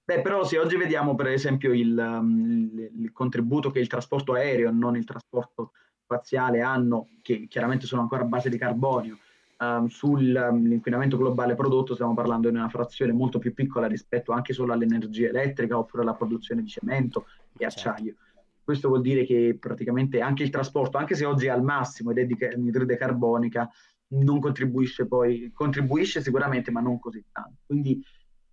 [0.03, 4.33] Beh, però se oggi vediamo per esempio il, um, il, il, contributo che il trasporto
[4.33, 5.71] aereo, non il trasporto
[6.03, 9.17] spaziale hanno, che chiaramente sono ancora a base di carbonio,
[9.61, 14.73] um, sull'inquinamento globale prodotto stiamo parlando di una frazione molto più piccola rispetto anche solo
[14.73, 17.25] all'energia elettrica oppure alla produzione di cemento
[17.57, 17.89] e certo.
[17.89, 18.15] acciaio.
[18.63, 22.19] Questo vuol dire che praticamente anche il trasporto, anche se oggi è al massimo ed
[22.19, 23.69] è di anidride carbonica,
[24.13, 27.61] non contribuisce poi, contribuisce sicuramente, ma non così tanto.
[27.65, 28.03] Quindi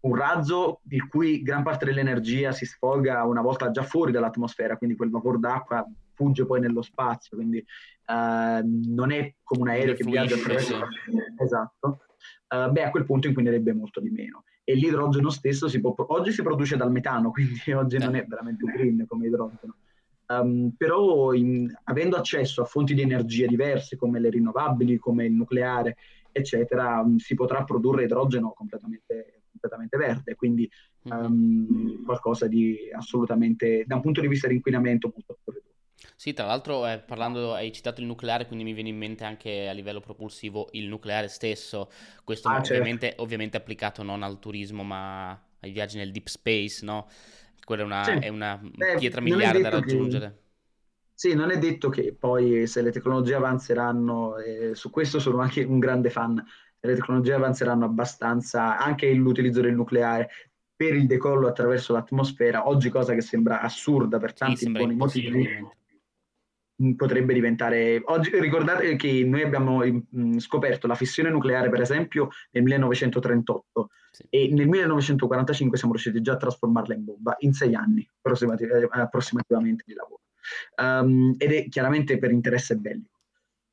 [0.01, 4.97] un razzo di cui gran parte dell'energia si sfolga una volta già fuori dall'atmosfera, quindi
[4.97, 5.87] quel vapore d'acqua
[6.19, 10.75] fugge poi nello spazio, quindi uh, non è come un aereo che viaggia attraverso...
[10.75, 11.17] Sì.
[11.41, 12.01] Esatto.
[12.49, 14.43] Uh, beh, a quel punto inquinerebbe molto di meno.
[14.65, 15.95] E l'idrogeno stesso si può...
[15.97, 17.99] Oggi si produce dal metano, quindi oggi eh.
[18.01, 19.77] non è veramente green come idrogeno.
[20.27, 25.33] Um, però in, avendo accesso a fonti di energia diverse come le rinnovabili, come il
[25.33, 25.97] nucleare,
[26.33, 30.71] eccetera, um, si potrà produrre idrogeno completamente, completamente verde, quindi
[31.05, 35.77] um, qualcosa di assolutamente, da un punto di vista di inquinamento, molto più ridotto.
[36.21, 39.69] Sì, tra l'altro eh, parlando, hai citato il nucleare, quindi mi viene in mente anche
[39.69, 41.93] a livello propulsivo il nucleare stesso,
[42.25, 43.23] questo ah, ovviamente, certo.
[43.23, 47.07] ovviamente applicato non al turismo ma ai viaggi nel deep space, no?
[47.65, 48.11] Quella è una, sì.
[48.11, 50.27] è una Beh, pietra miliare da raggiungere.
[50.27, 50.47] Che...
[51.15, 55.63] Sì, non è detto che poi se le tecnologie avanzeranno, eh, su questo sono anche
[55.63, 56.45] un grande fan,
[56.81, 60.31] le tecnologie avanzeranno abbastanza, anche l'utilizzo del nucleare
[60.75, 65.49] per il decollo attraverso l'atmosfera, oggi cosa che sembra assurda per tanti sì, buoni motivi,
[66.97, 68.01] potrebbe diventare...
[68.05, 74.25] Oggi, ricordate che noi abbiamo mh, scoperto la fissione nucleare, per esempio, nel 1938 sì.
[74.31, 79.85] e nel 1945 siamo riusciti già a trasformarla in bomba in sei anni eh, approssimativamente
[79.87, 80.21] di lavoro.
[80.77, 83.17] Um, ed è chiaramente per interesse bellico.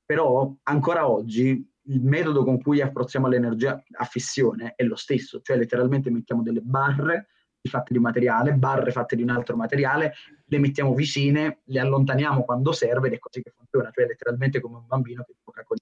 [0.06, 5.58] Però ancora oggi il metodo con cui approcciamo l'energia a fissione è lo stesso, cioè
[5.58, 7.28] letteralmente mettiamo delle barre
[7.70, 10.14] fatte di materiale, barre fatte di un altro materiale,
[10.46, 14.78] le mettiamo vicine, le allontaniamo quando serve ed è così che funziona, cioè letteralmente come
[14.78, 15.78] un bambino che gioca con,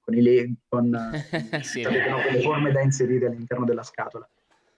[0.00, 0.92] con, i le- con,
[1.62, 1.82] sì.
[1.82, 4.28] con le forme da inserire all'interno della scatola.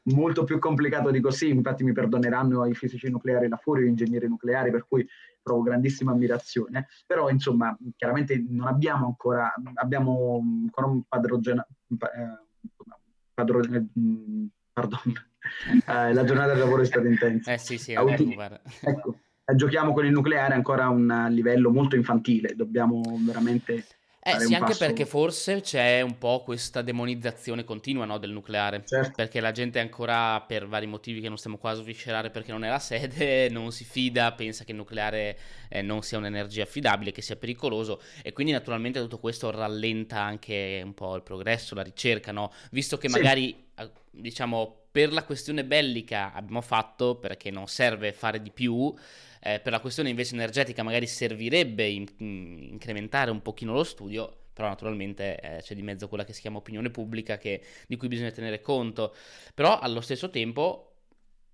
[0.07, 4.29] Molto più complicato di così, infatti mi perdoneranno i fisici nucleari là fuori, gli ingegneri
[4.29, 5.09] nucleari, per cui
[5.43, 12.45] provo grandissima ammirazione, però insomma chiaramente non abbiamo ancora, abbiamo ancora un padrogena, eh,
[13.33, 13.89] padrone,
[14.73, 15.01] pardon,
[15.87, 17.53] eh, la giornata del lavoro è stata intensa.
[17.53, 21.71] Eh sì, sì, Auti- ecco, ecco, eh, giochiamo con il nucleare ancora a un livello
[21.71, 23.85] molto infantile, dobbiamo veramente...
[24.27, 24.87] Eh sì, anche passo...
[24.87, 29.13] perché forse c'è un po' questa demonizzazione continua no, del nucleare, certo.
[29.17, 32.65] perché la gente ancora, per vari motivi che non stiamo qua a sviscerare perché non
[32.65, 35.39] è la sede, non si fida, pensa che il nucleare
[35.69, 40.81] eh, non sia un'energia affidabile, che sia pericoloso e quindi naturalmente tutto questo rallenta anche
[40.83, 42.51] un po' il progresso, la ricerca, no?
[42.71, 43.19] Visto che sì.
[43.19, 43.67] magari,
[44.11, 48.95] diciamo, per la questione bellica abbiamo fatto, perché non serve fare di più,
[49.41, 54.43] eh, per la questione invece energetica magari servirebbe in, in, incrementare un pochino lo studio,
[54.53, 58.07] però naturalmente eh, c'è di mezzo quella che si chiama opinione pubblica che, di cui
[58.07, 59.17] bisogna tenere conto,
[59.53, 60.99] però allo stesso tempo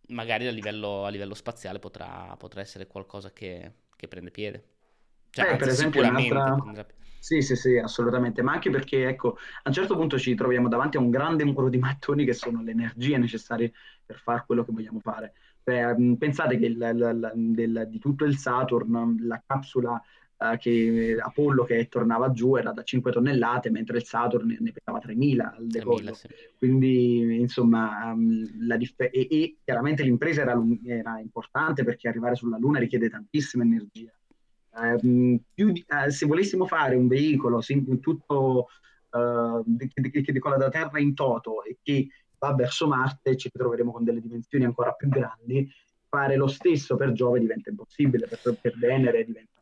[0.08, 4.64] magari a livello, a livello spaziale potrà, potrà, essere qualcosa che, che prende piede.
[5.30, 6.86] Cioè, Beh, per esempio, un'altra...
[7.20, 10.96] Sì, sì, sì, assolutamente, ma anche perché, ecco, a un certo punto ci troviamo davanti
[10.96, 13.72] a un grande muro di mattoni che sono le energie necessarie
[14.04, 15.34] per fare quello che vogliamo fare.
[15.70, 20.02] Mm, pensate che il, il, il, di tutto il Saturn, la capsula
[20.36, 24.98] uh, che Apollo che tornava giù era da 5 tonnellate, mentre il Saturn ne pesava
[24.98, 26.12] 3.000 al decollo.
[26.12, 26.28] 3.000, sì.
[26.56, 28.46] Quindi, insomma, um,
[28.76, 34.10] dif- e, e, chiaramente l'impresa era, era, importante perché arrivare sulla Luna richiede tantissima energia.
[34.72, 37.60] Uh, di, uh, se volessimo fare un veicolo
[38.00, 38.68] tutto
[39.10, 42.06] che, che, che decolla da Terra in toto e che
[42.38, 45.68] va verso Marte ci ritroveremo con delle dimensioni ancora più grandi.
[46.08, 49.60] Fare lo stesso per Giove diventa impossibile, per, per Venere diventa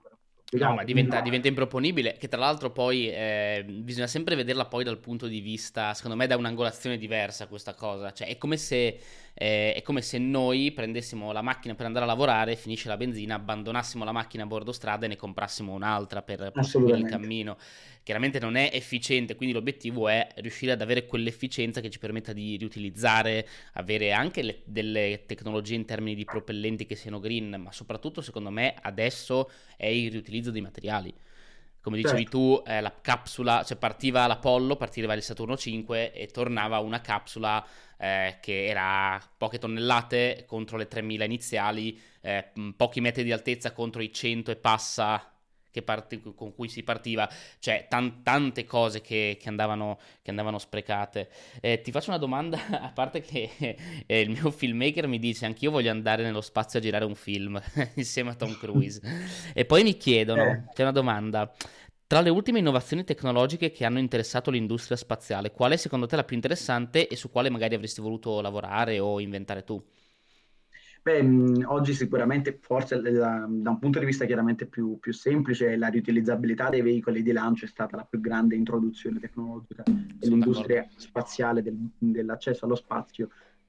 [0.51, 4.99] No, ma diventa, diventa, improponibile, che tra l'altro poi eh, bisogna sempre vederla poi dal
[4.99, 8.13] punto di vista, secondo me, da un'angolazione diversa questa cosa.
[8.13, 8.99] Cioè, è come se
[9.41, 13.37] eh, è come se noi prendessimo la macchina per andare a lavorare, finisce la benzina,
[13.37, 17.57] abbandonassimo la macchina a bordo strada e ne comprassimo un'altra per proseguire il cammino.
[18.03, 22.57] Chiaramente non è efficiente, quindi l'obiettivo è riuscire ad avere quell'efficienza che ci permetta di
[22.57, 28.21] riutilizzare, avere anche le, delle tecnologie in termini di propellenti che siano green, ma soprattutto
[28.23, 31.15] secondo me adesso è il riutilizzo dei materiali
[31.81, 32.39] come dicevi certo.
[32.39, 37.65] tu, eh, la capsula, cioè partiva l'Apollo, partiva il Saturno 5 e tornava una capsula
[37.97, 44.03] eh, che era poche tonnellate contro le 3000 iniziali, eh, pochi metri di altezza contro
[44.03, 45.33] i 100 e passa
[45.83, 51.29] Parti, con cui si partiva, cioè tan- tante cose che, che, andavano, che andavano, sprecate.
[51.61, 55.71] Eh, ti faccio una domanda, a parte che eh, il mio filmmaker mi dice anch'io
[55.71, 57.61] voglio andare nello spazio a girare un film
[57.95, 59.01] insieme a Tom Cruise.
[59.55, 60.63] e poi mi chiedono, eh.
[60.75, 61.53] c'è una domanda,
[62.09, 66.25] tra le ultime innovazioni tecnologiche che hanno interessato l'industria spaziale, qual è secondo te la
[66.25, 69.85] più interessante e su quale magari avresti voluto lavorare o inventare tu?
[71.03, 75.77] Beh, mh, oggi sicuramente, forse da, da, un punto di vista chiaramente più, più, semplice,
[75.77, 81.63] la riutilizzabilità dei veicoli di lancio è stata la più grande introduzione tecnologica dell'industria spaziale,
[81.63, 83.29] del, dell'accesso allo spazio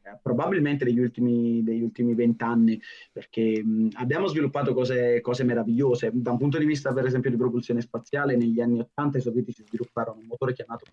[0.10, 6.12] eh, probabilmente degli ultimi, degli ultimi vent'anni, perché mh, abbiamo sviluppato cose, cose, meravigliose.
[6.14, 9.64] Da un punto di vista, per esempio, di propulsione spaziale, negli anni 80 i sovietici
[9.66, 10.86] svilupparono un motore chiamato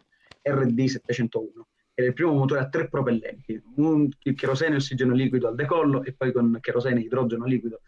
[0.42, 1.60] RD-701,
[1.98, 6.12] era il primo motore a tre propellenti, un cherosene e ossigeno liquido al decollo e
[6.12, 7.80] poi con cherosene e idrogeno liquido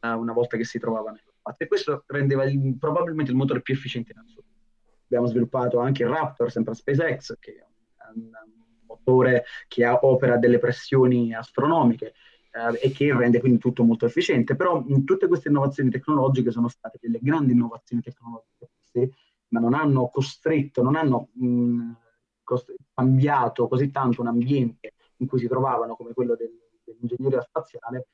[0.00, 1.64] uh, una volta che si trovava nello spazio.
[1.64, 4.52] E questo rendeva il, probabilmente il motore più efficiente in assoluto.
[5.04, 7.64] Abbiamo sviluppato anche il Raptor, sempre a SpaceX, che è
[8.14, 12.12] un, un motore che opera delle pressioni astronomiche
[12.52, 14.56] eh, e che rende quindi tutto molto efficiente.
[14.56, 19.10] Però tutte queste innovazioni tecnologiche sono state delle grandi innovazioni tecnologiche, sì,
[19.48, 21.92] ma non hanno costretto, non hanno mh,
[22.44, 26.52] cost- cambiato così tanto un ambiente in cui si trovavano come quello del,
[26.84, 28.08] dell'ingegneria spaziale,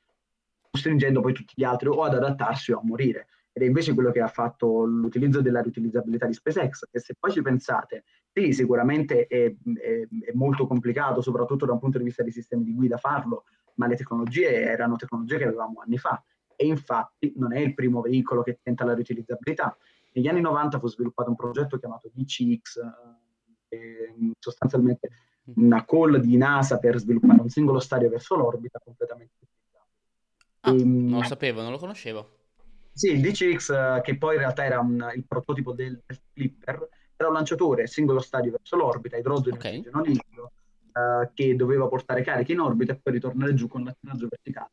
[0.69, 4.11] costringendo poi tutti gli altri o ad adattarsi o a morire ed è invece quello
[4.11, 9.27] che ha fatto l'utilizzo della riutilizzabilità di SpaceX, che se poi ci pensate, sì, sicuramente
[9.27, 12.97] è, è, è, molto complicato, soprattutto da un punto di vista dei sistemi di guida
[12.97, 13.43] farlo,
[13.75, 16.23] ma le tecnologie erano tecnologie che avevamo anni fa
[16.55, 19.75] e infatti non è il primo veicolo che tenta la riutilizzabilità.
[20.13, 22.79] Negli anni 90 fu sviluppato un progetto chiamato DCX,
[24.39, 25.09] sostanzialmente
[25.55, 29.47] una call di NASA per sviluppare un singolo stadio verso l'orbita completamente.
[30.61, 32.39] Ah, e, non lo sapevo, non lo conoscevo.
[32.93, 36.89] Sì, il DCX, eh, che poi in realtà era un, il prototipo del, del, Flipper,
[37.15, 39.75] era un lanciatore singolo stadio verso l'orbita, idrogeno okay.
[39.75, 40.51] e ossigeno liquido,
[40.93, 44.71] uh, che doveva portare cariche in orbita e poi ritornare giù con l'atterraggio verticale.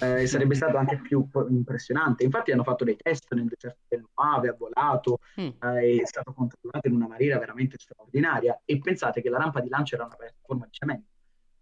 [0.00, 2.24] Eh, sarebbe stato anche più impressionante.
[2.24, 5.48] Infatti hanno fatto dei test nel deserto del Mojave, ha volato, mm.
[5.60, 9.68] eh, è stato controllato in una maniera veramente straordinaria e pensate che la rampa di
[9.68, 11.08] lancio era una piattaforma di cemento.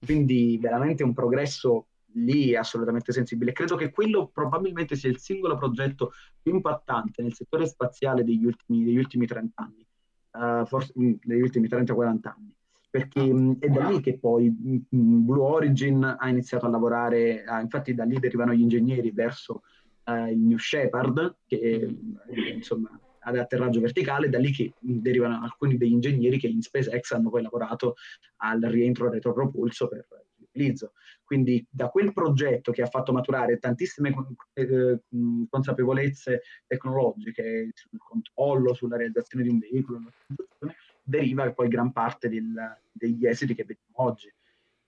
[0.04, 3.52] Quindi veramente un progresso lì assolutamente sensibile.
[3.52, 8.84] Credo che quello probabilmente sia il singolo progetto più impattante nel settore spaziale degli ultimi,
[8.84, 9.86] degli ultimi 30 anni,
[10.32, 12.54] uh, forse mm, degli ultimi 30-40 anni.
[12.90, 17.94] Perché mh, è da lì che poi Blue Origin ha iniziato a lavorare, ah, infatti
[17.94, 19.62] da lì derivano gli ingegneri verso
[20.04, 22.54] uh, il New Shepard, che mm.
[22.54, 22.90] insomma
[23.22, 27.42] ad atterraggio verticale, da lì che derivano alcuni degli ingegneri che in SpaceX hanno poi
[27.42, 27.94] lavorato
[28.38, 30.92] al rientro retropropulso per l'utilizzo.
[31.22, 34.12] Quindi da quel progetto che ha fatto maturare tantissime
[34.54, 35.00] eh,
[35.48, 40.00] consapevolezze tecnologiche sul controllo, sulla realizzazione di un veicolo,
[41.10, 42.54] deriva poi gran parte del,
[42.90, 44.32] degli esiti che vediamo oggi.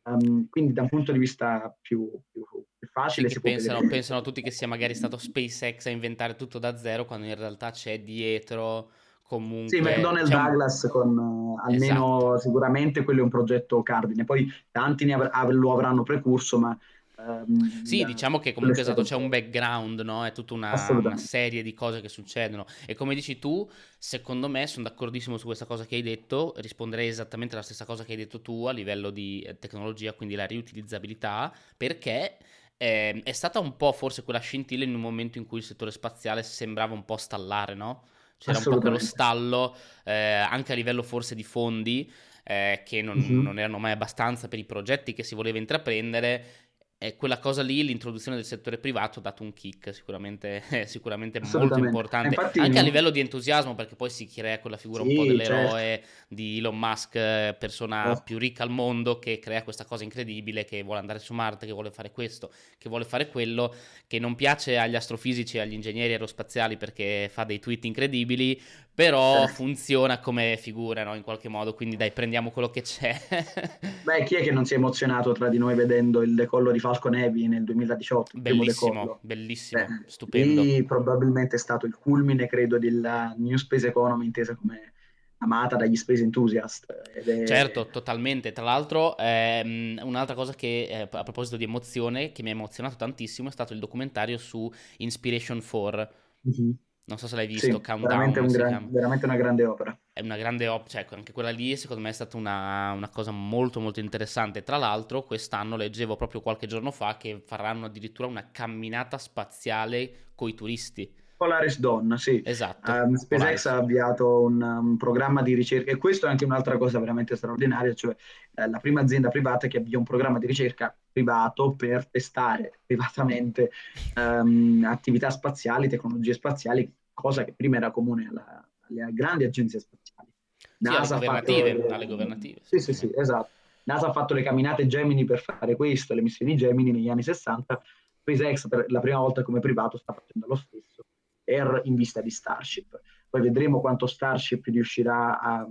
[0.04, 2.44] Um, quindi da un punto di vista più, più,
[2.76, 6.76] più facile sì, pensano, pensano, tutti che sia magari stato SpaceX a inventare tutto da
[6.76, 8.90] zero quando in realtà c'è dietro
[9.22, 9.68] comunque...
[9.68, 10.48] Sì, McDonnell diciamo...
[10.48, 12.38] Douglas con uh, almeno esatto.
[12.38, 16.76] sicuramente quello è un progetto cardine, poi tanti ne av- lo avranno precurso ma
[17.24, 20.26] Um, sì, diciamo che comunque esatto, c'è un background, no?
[20.26, 22.66] È tutta una, una, serie di cose che succedono.
[22.84, 26.54] E come dici tu, secondo me sono d'accordissimo su questa cosa che hai detto.
[26.56, 30.34] Risponderei esattamente la stessa cosa che hai detto tu a livello di eh, tecnologia, quindi
[30.34, 32.38] la riutilizzabilità, perché
[32.76, 35.92] eh, è stata un po' forse quella scintilla in un momento in cui il settore
[35.92, 38.04] spaziale sembrava un po' stallare, no?
[38.36, 42.10] C'era un po' quello stallo, eh, anche a livello forse di fondi.
[42.44, 43.40] Eh, che non, mm-hmm.
[43.40, 46.62] non, erano mai abbastanza per i progetti che si voleva intraprendere
[47.02, 51.76] e quella cosa lì, l'introduzione del settore privato, ha dato un kick sicuramente, sicuramente molto
[51.76, 55.16] importante, Infatti, anche a livello di entusiasmo, perché poi si crea quella figura sì, un
[55.16, 56.06] po' dell'eroe certo.
[56.28, 57.10] di Elon Musk,
[57.54, 58.22] persona oh.
[58.22, 61.72] più ricca al mondo, che crea questa cosa incredibile, che vuole andare su Marte, che
[61.72, 63.74] vuole fare questo, che vuole fare quello,
[64.06, 68.60] che non piace agli astrofisici e agli ingegneri aerospaziali perché fa dei tweet incredibili,
[68.94, 71.14] però funziona come figura no?
[71.14, 73.18] in qualche modo, quindi dai prendiamo quello che c'è.
[74.04, 76.78] Beh, chi è che non si è emozionato tra di noi vedendo il decollo di
[76.78, 78.38] Falcon Heavy nel 2018?
[78.38, 80.62] Bellissimo, bellissimo, eh, stupendo.
[80.62, 84.92] Lì probabilmente è stato il culmine, credo, della New Space Economy intesa come
[85.38, 86.86] amata dagli space enthusiast.
[86.92, 87.44] È...
[87.44, 88.52] Certo, totalmente.
[88.52, 92.96] Tra l'altro, ehm, un'altra cosa che eh, a proposito di emozione, che mi ha emozionato
[92.96, 96.08] tantissimo, è stato il documentario su Inspiration 4.
[96.46, 96.70] Mm-hmm
[97.12, 98.08] non so se l'hai visto, sì, Countdown.
[98.08, 99.98] Veramente, un gran, veramente, una grande opera.
[100.12, 103.30] È una grande opera, cioè anche quella lì secondo me è stata una, una, cosa
[103.30, 104.62] molto molto interessante.
[104.62, 110.48] Tra l'altro quest'anno leggevo proprio qualche giorno fa che faranno addirittura una camminata spaziale con
[110.48, 111.20] i turisti.
[111.36, 112.40] Polaris Dawn, sì.
[112.44, 112.92] Esatto.
[112.92, 113.66] Um, SpaceX Polaris.
[113.66, 117.92] ha avviato un, un, programma di ricerca e questo è anche un'altra cosa veramente straordinaria,
[117.94, 118.14] cioè
[118.54, 123.70] eh, la prima azienda privata che avvia un programma di ricerca privato per testare privatamente
[124.14, 130.30] um, attività spaziali, tecnologie spaziali, cosa che prima era comune alla, alle grandi agenzie spaziali.
[130.78, 132.60] NASA sì, alle governative, fatto, alle governative.
[132.62, 133.50] Sì, sì, sì, esatto.
[133.84, 137.82] NASA ha fatto le camminate Gemini per fare questo, le missioni Gemini negli anni 60.
[138.22, 141.04] SpaceX per la prima volta come privato sta facendo lo stesso
[141.42, 143.00] per in vista di Starship.
[143.28, 145.66] Poi vedremo quanto Starship riuscirà a, a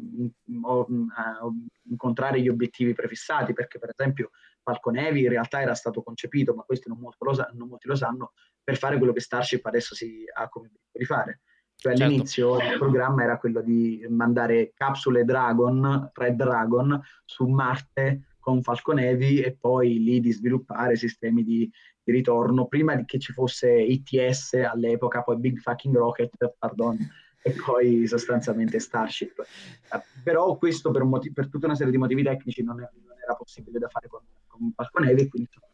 [1.90, 4.32] incontrare gli obiettivi prefissati, perché per esempio
[4.64, 7.96] Falcon Heavy in realtà era stato concepito, ma questo non, lo sa- non molti lo
[7.96, 8.34] sanno,
[8.64, 11.42] per fare quello che Starship adesso si ha come obiettivo di fare.
[11.76, 12.04] Cioè certo.
[12.04, 19.00] all'inizio il programma era quello di mandare capsule Dragon, Red Dragon, su Marte con Falcon
[19.00, 21.68] Heavy e poi lì di sviluppare sistemi di,
[22.04, 26.98] di ritorno prima che ci fosse ITS all'epoca, poi Big Fucking Rocket, pardon,
[27.42, 29.44] e poi sostanzialmente Starship.
[30.24, 33.34] Però questo per, motiv- per, tutta una serie di motivi tecnici non, è, non era
[33.34, 35.66] possibile da fare con, con Falcon Heavy, quindi sono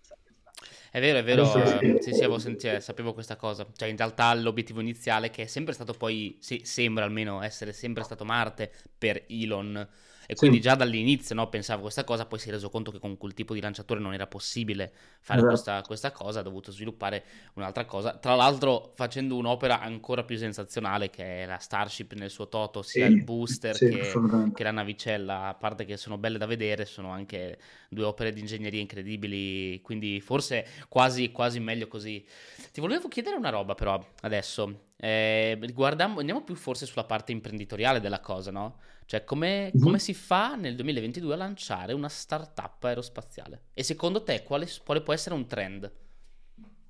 [0.92, 1.44] è vero, è vero,
[1.82, 3.66] eh, sì, sì, avevo sentito, eh, sapevo questa cosa.
[3.76, 8.04] Cioè, in realtà l'obiettivo iniziale, che è sempre stato poi, sì, sembra almeno essere sempre
[8.04, 9.88] stato Marte per Elon,
[10.30, 10.64] e quindi sì.
[10.64, 13.54] già dall'inizio no, pensavo questa cosa, poi si è reso conto che con quel tipo
[13.54, 15.54] di lanciatore non era possibile fare esatto.
[15.54, 17.24] questa, questa, cosa, ha dovuto sviluppare
[17.54, 18.18] un'altra cosa.
[18.18, 23.08] Tra l'altro facendo un'opera ancora più sensazionale che è la Starship nel suo toto, sia
[23.08, 23.14] sì.
[23.14, 24.12] il booster sì, che,
[24.54, 27.58] che, la navicella, a parte che sono belle da vedere, sono anche
[27.90, 32.26] due opere di ingegneria incredibili, quindi forse quasi, quasi meglio così.
[32.74, 38.20] Ti volevo chiedere una roba però adesso, eh, andiamo più forse sulla parte imprenditoriale della
[38.20, 38.80] cosa, no?
[39.08, 39.82] Cioè, come, mm-hmm.
[39.82, 43.68] come, si fa nel 2022 a lanciare una startup aerospaziale?
[43.74, 45.90] E secondo te quale, quale può essere un trend?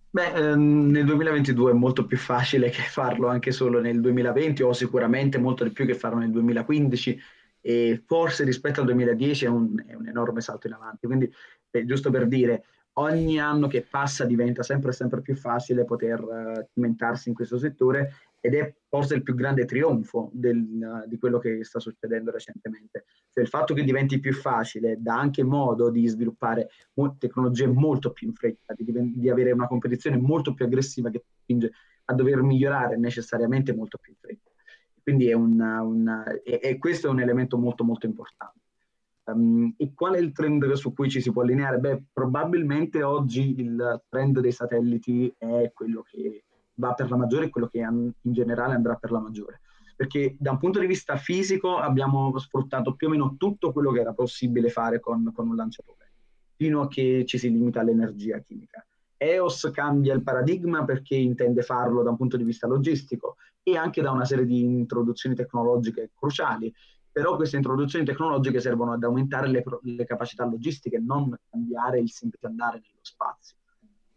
[0.10, 4.74] Beh, ehm, nel 2022 è molto più facile che farlo anche solo nel 2020 o
[4.74, 7.20] sicuramente molto di più che farlo nel 2015
[7.62, 11.06] e forse rispetto al 2010 è un, è un enorme salto in avanti.
[11.06, 11.32] Quindi,
[11.70, 12.64] eh, giusto per dire,
[12.94, 18.14] ogni anno che passa diventa sempre sempre più facile poter uh, cimentarsi in questo settore
[18.48, 23.04] ed è forse il più grande trionfo del, di quello che sta succedendo recentemente.
[23.34, 26.70] Cioè il fatto che diventi più facile dà anche modo di sviluppare
[27.18, 28.86] tecnologie molto più in fretta, di,
[29.20, 31.72] di, avere una competizione molto più aggressiva che spinge
[32.06, 34.50] a dover migliorare necessariamente molto più in fretta.
[35.04, 38.62] Quindi è una, una, e, e questo è un elemento molto molto importante.
[39.26, 41.80] Um, e qual è il trend su cui ci si può allineare?
[41.80, 46.46] Beh, probabilmente oggi il trend dei satelliti è quello che
[46.78, 49.62] va per la maggiore e quello che in generale andrà per la maggiore.
[49.96, 54.02] Perché da un punto di vista fisico abbiamo sfruttato più o meno tutto quello che
[54.02, 56.12] era possibile fare con, con un lanciatore,
[56.56, 58.86] fino a che ci si limita all'energia chimica.
[59.18, 64.04] EOS cambia il paradigma perché intende farlo da un punto di vista logistico e anche
[64.04, 66.72] da una serie di introduzioni tecnologiche cruciali,
[67.12, 72.46] però queste introduzioni tecnologiche servono ad aumentare le, le capacità logistiche, non cambiare il semplice
[72.46, 73.58] andare nello spazio.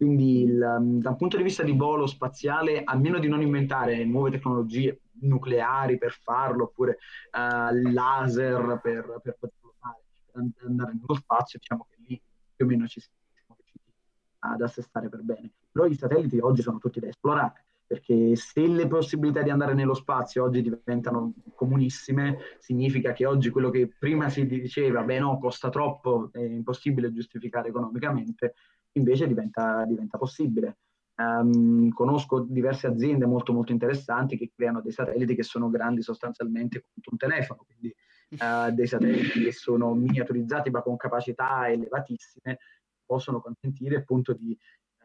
[0.01, 3.43] Quindi il, um, da un punto di vista di volo spaziale, a meno di non
[3.43, 6.97] inventare nuove tecnologie nucleari per farlo, oppure
[7.33, 9.99] uh, laser per, per poterlo fare,
[10.33, 12.23] per andare nello spazio, diciamo che lì
[12.57, 13.93] più o meno ci siamo riusciti
[14.39, 15.53] ad assestare per bene.
[15.71, 19.93] Però i satelliti oggi sono tutti da esplorare, perché se le possibilità di andare nello
[19.93, 25.69] spazio oggi diventano comunissime, significa che oggi quello che prima si diceva, beh no, costa
[25.69, 28.55] troppo, è impossibile giustificare economicamente,
[28.93, 30.79] invece diventa, diventa possibile.
[31.21, 36.81] Um, conosco diverse aziende molto molto interessanti che creano dei satelliti che sono grandi sostanzialmente
[36.81, 37.95] quanto un telefono, quindi
[38.39, 42.59] uh, dei satelliti che sono miniaturizzati ma con capacità elevatissime,
[43.05, 44.57] possono consentire appunto di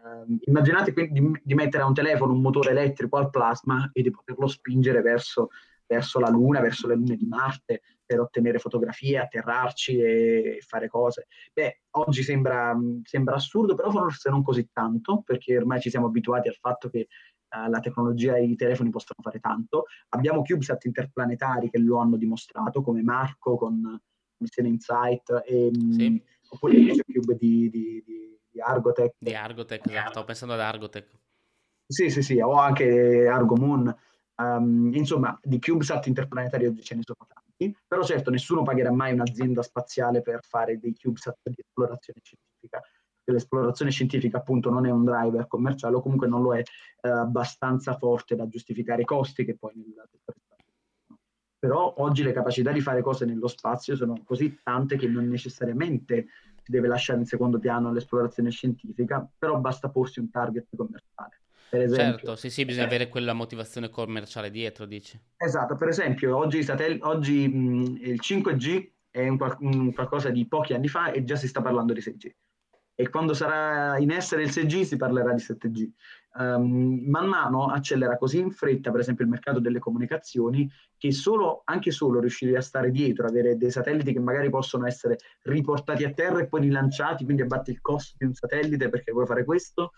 [0.03, 4.01] uh, immaginate quindi di, di, mettere a un telefono un motore elettrico al plasma e
[4.01, 5.49] di poterlo spingere verso,
[5.88, 11.27] verso la Luna, verso le lune di Marte, per ottenere fotografie, atterrarci e fare cose.
[11.53, 16.47] Beh, oggi sembra, sembra assurdo, però forse non così tanto, perché ormai ci siamo abituati
[16.47, 17.07] al fatto che
[17.55, 19.86] uh, la tecnologia e i telefoni possono fare tanto.
[20.09, 23.99] Abbiamo CubeSat interplanetari che lo hanno dimostrato, come Marco con
[24.38, 26.23] Missione Insight, e, sì.
[26.49, 29.15] oppure il Cube di, di, di, di Argotech.
[29.17, 31.09] Di Argotech, esatto, stavo pensando ad Argotech.
[31.88, 33.95] Sì, sì, sì, o anche Argo Moon.
[34.38, 37.45] Um, insomma, di CubeSat interplanetari oggi ce ne sono tanti
[37.88, 43.31] però certo nessuno pagherà mai un'azienda spaziale per fare dei CubeSat di esplorazione scientifica, perché
[43.31, 47.97] l'esplorazione scientifica appunto non è un driver commerciale o comunque non lo è eh, abbastanza
[47.97, 50.09] forte da giustificare i costi che poi nel
[51.57, 56.27] però oggi le capacità di fare cose nello spazio sono così tante che non necessariamente
[56.61, 61.82] si deve lasciare in secondo piano l'esplorazione scientifica, però basta porsi un target commerciale per
[61.82, 62.18] esempio.
[62.18, 65.20] Certo, sì, sì, bisogna eh, avere quella motivazione commerciale dietro, dici.
[65.38, 70.74] Esatto, per esempio, oggi, satell- oggi mh, il 5G è un, un qualcosa di pochi
[70.74, 72.30] anni fa e già si sta parlando di 6G.
[72.97, 75.89] E quando sarà in essere il 6G si parlerà di 7G.
[76.38, 81.11] Um, ehm, man mano accelera così in fretta, per esempio, il mercato delle comunicazioni, che
[81.11, 86.05] solo, anche solo riuscire a stare dietro, avere dei satelliti che magari possono essere riportati
[86.05, 89.43] a terra e poi rilanciati, quindi abbatti il costo di un satellite perché vuoi fare
[89.43, 89.91] questo,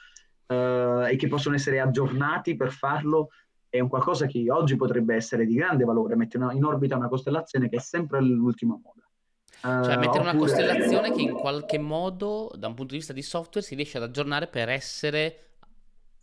[0.47, 3.29] uh, e che possono essere aggiornati per farlo
[3.69, 7.69] è un qualcosa che oggi potrebbe essere di grande valore, mettere in orbita una costellazione
[7.69, 9.01] che è sempre all'ultima moda.
[9.59, 10.19] Cioè mettere oppure...
[10.19, 13.97] una costellazione che in qualche modo, da un punto di vista di software, si riesce
[13.97, 15.55] ad aggiornare per essere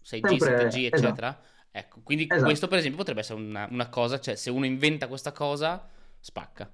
[0.05, 0.69] 6G, sempre...
[0.69, 1.29] 7G, eccetera.
[1.29, 1.53] Esatto.
[1.77, 2.45] Ecco, quindi esatto.
[2.45, 5.89] questo per esempio potrebbe essere una, una cosa, cioè se uno inventa questa cosa,
[6.21, 6.71] spacca.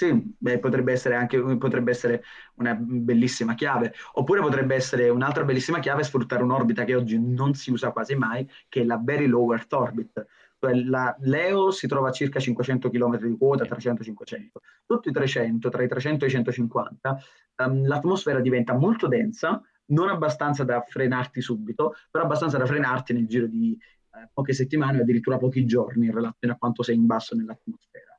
[0.00, 2.22] Sì, beh, potrebbe essere anche potrebbe essere
[2.54, 7.70] una bellissima chiave, oppure potrebbe essere un'altra bellissima chiave sfruttare un'orbita che oggi non si
[7.70, 10.26] usa quasi mai, che è la Very Low Earth Orbit.
[10.58, 14.62] Cioè la Leo si trova a circa 500 km di quota, 300-500.
[14.86, 17.18] Tutti i 300, tra i 300 e i 150,
[17.56, 23.26] um, l'atmosfera diventa molto densa, non abbastanza da frenarti subito, però abbastanza da frenarti nel
[23.26, 23.76] giro di
[24.14, 28.09] eh, poche settimane o addirittura pochi giorni in relazione a quanto sei in basso nell'atmosfera.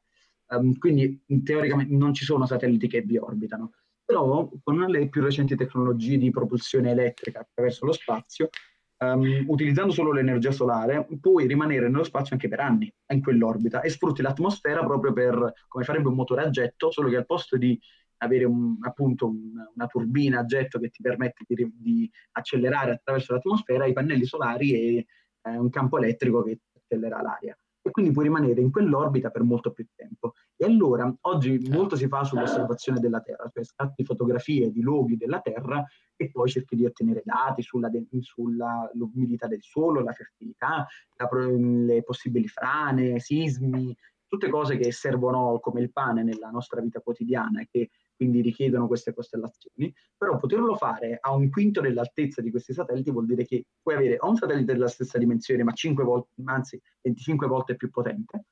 [0.51, 3.71] Um, quindi teoricamente non ci sono satelliti che vi orbitano,
[4.03, 8.49] però con le più recenti tecnologie di propulsione elettrica attraverso lo spazio,
[8.97, 13.89] um, utilizzando solo l'energia solare, puoi rimanere nello spazio anche per anni in quell'orbita e
[13.89, 17.79] sfrutti l'atmosfera proprio per come farebbe un motore a getto, solo che al posto di
[18.17, 23.33] avere un, appunto un, una turbina a getto che ti permette di, di, accelerare attraverso
[23.33, 25.05] l'atmosfera, i pannelli solari e
[25.43, 29.71] eh, un campo elettrico che accelera l'aria e quindi puoi rimanere in quell'orbita per molto
[29.71, 30.33] più tempo.
[30.55, 31.77] E allora oggi certo.
[31.77, 35.83] molto si fa sull'osservazione della Terra, cioè scatti fotografie di luoghi della Terra
[36.15, 42.03] e poi cerchi di ottenere dati sulla, sulla l'umidità del suolo, la fertilità, la, le
[42.03, 43.95] possibili frane, sismi,
[44.27, 47.89] tutte cose che servono come il pane nella nostra vita quotidiana e che
[48.21, 53.25] quindi richiedono queste costellazioni, però poterlo fare a un quinto dell'altezza di questi satelliti vuol
[53.25, 57.47] dire che puoi avere o un satellite della stessa dimensione, ma 5 volte, anzi 25
[57.47, 58.45] volte più potente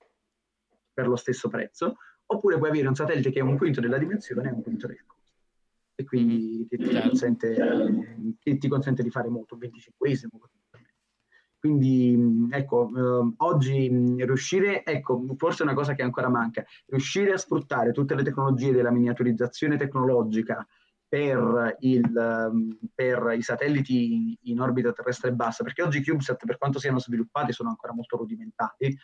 [0.91, 4.49] per lo stesso prezzo, oppure puoi avere un satellite che è un quinto della dimensione
[4.49, 5.38] e un quinto del costo.
[5.93, 6.67] E quindi mm-hmm.
[6.67, 10.49] ti, ti, consente, ti, ti consente di fare molto, un venticinquesimo.
[11.60, 17.38] Quindi, ecco, eh, oggi riuscire, ecco, forse è una cosa che ancora manca, riuscire a
[17.38, 20.66] sfruttare tutte le tecnologie della miniaturizzazione tecnologica
[21.05, 22.12] per, il,
[22.93, 27.51] per i satelliti in orbita terrestre bassa, perché oggi i CubeSat, per quanto siano sviluppati,
[27.51, 28.97] sono ancora molto rudimentali.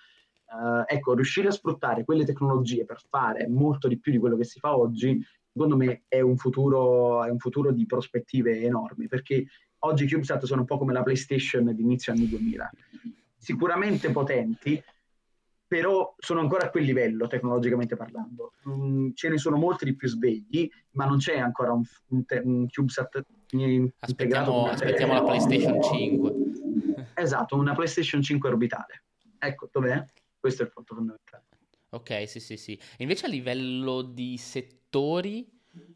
[0.45, 4.43] Uh, ecco, riuscire a sfruttare quelle tecnologie per fare molto di più di quello che
[4.43, 5.19] si fa oggi,
[5.51, 9.45] secondo me è un futuro, è un futuro di prospettive enormi, perché
[9.85, 12.69] oggi i CubeSat sono un po' come la PlayStation di inizio anni 2000.
[13.37, 14.81] Sicuramente potenti,
[15.67, 18.53] però sono ancora a quel livello tecnologicamente parlando.
[18.67, 22.41] Mm, ce ne sono molti di più svegli, ma non c'è ancora un, un, te-
[22.43, 23.23] un CubeSat
[23.99, 26.33] aspettiamo, aspettiamo la PlayStation 5.
[27.13, 29.03] Esatto, una PlayStation 5 orbitale.
[29.37, 30.03] Ecco, dov'è?
[30.39, 31.45] Questo è il punto fondamentale.
[31.89, 32.79] Ok, sì, sì, sì.
[32.97, 35.47] Invece a livello di settori,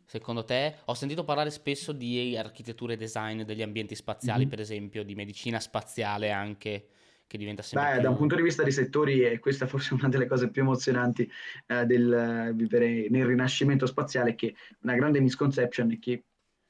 [0.10, 4.50] secondo te, ho sentito parlare spesso di architettura e design degli ambienti spaziali, mm-hmm.
[4.50, 6.88] per esempio, di medicina spaziale anche
[7.28, 8.02] che diventa sempre Beh, più...
[8.02, 10.64] da un punto di vista dei settori, e questa è forse una delle cose più
[10.64, 11.30] emozionanti
[11.68, 16.24] eh, del vivere nel rinascimento spaziale, che una grande misconception è che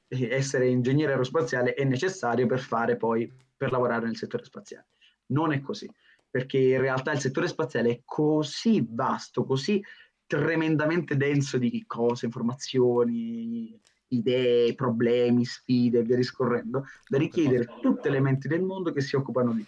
[0.06, 4.88] essere ingegnere aerospaziale è necessario per fare poi, per lavorare nel settore spaziale.
[5.28, 5.90] Non è così,
[6.28, 9.82] perché in realtà il settore spaziale è così vasto, così
[10.30, 13.76] tremendamente denso di cose, informazioni,
[14.08, 19.16] idee, problemi, sfide e via discorrendo, da richiedere tutte le menti del mondo che si
[19.16, 19.66] occupano di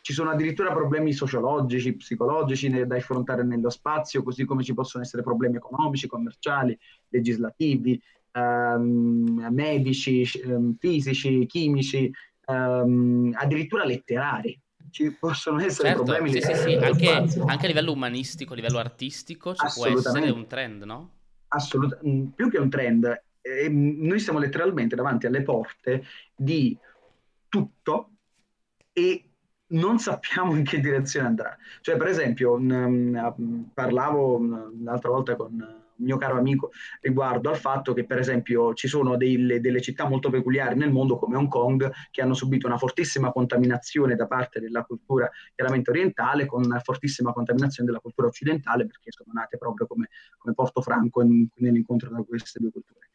[0.00, 5.22] ci sono addirittura problemi sociologici, psicologici da affrontare nello spazio, così come ci possono essere
[5.22, 6.76] problemi economici, commerciali,
[7.08, 12.10] legislativi, ehm, medici, ehm, fisici, chimici,
[12.46, 14.60] ehm, addirittura letterari.
[14.92, 16.74] Ci possono essere certo, problemi sì, sì, sì.
[16.74, 21.10] Anche, anche, a livello umanistico, a livello artistico, ci può essere un trend, no?
[21.48, 26.04] Assolutamente, mm, più che un trend, eh, noi siamo letteralmente davanti alle porte
[26.36, 26.76] di
[27.48, 28.10] tutto
[28.92, 29.30] e
[29.68, 31.56] non sappiamo in che direzione andrà.
[31.80, 34.40] Cioè, per esempio, um, parlavo
[34.82, 36.70] l'altra volta con mio caro amico
[37.00, 41.16] riguardo al fatto che, per esempio, ci sono delle, delle, città molto peculiari nel mondo
[41.16, 46.46] come Hong Kong che hanno subito una fortissima contaminazione da parte della cultura chiaramente orientale
[46.46, 51.22] con una fortissima contaminazione della cultura occidentale perché sono nate proprio come, come Porto Franco
[51.22, 53.08] in, nell'incontro tra queste due culture.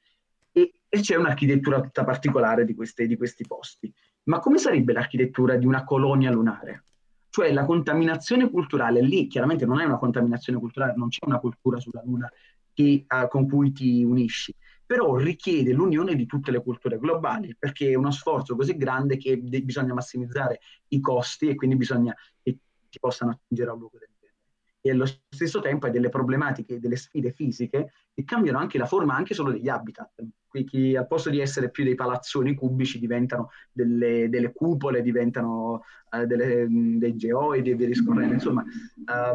[0.51, 3.93] E, e c'è un'architettura tutta particolare di, queste, di questi posti.
[4.23, 6.83] Ma come sarebbe l'architettura di una colonia lunare?
[7.29, 11.79] Cioè la contaminazione culturale lì, chiaramente non è una contaminazione culturale, non c'è una cultura
[11.79, 12.29] sulla Luna
[12.77, 14.53] che, uh, con cui ti unisci,
[14.85, 19.41] però richiede l'unione di tutte le culture globali, perché è uno sforzo così grande che
[19.41, 20.59] de- bisogna massimizzare
[20.89, 22.57] i costi e quindi bisogna che
[22.87, 24.37] ti possano attingere a un luogo del genere.
[24.79, 29.15] E allo stesso tempo hai delle problematiche, delle sfide fisiche che cambiano anche la forma
[29.15, 34.29] anche solo degli habitat qui al posto di essere più dei palazzoni cubici diventano delle,
[34.29, 38.33] delle cupole, diventano uh, delle, dei geoidi e via discorrendo.
[38.33, 38.63] Insomma,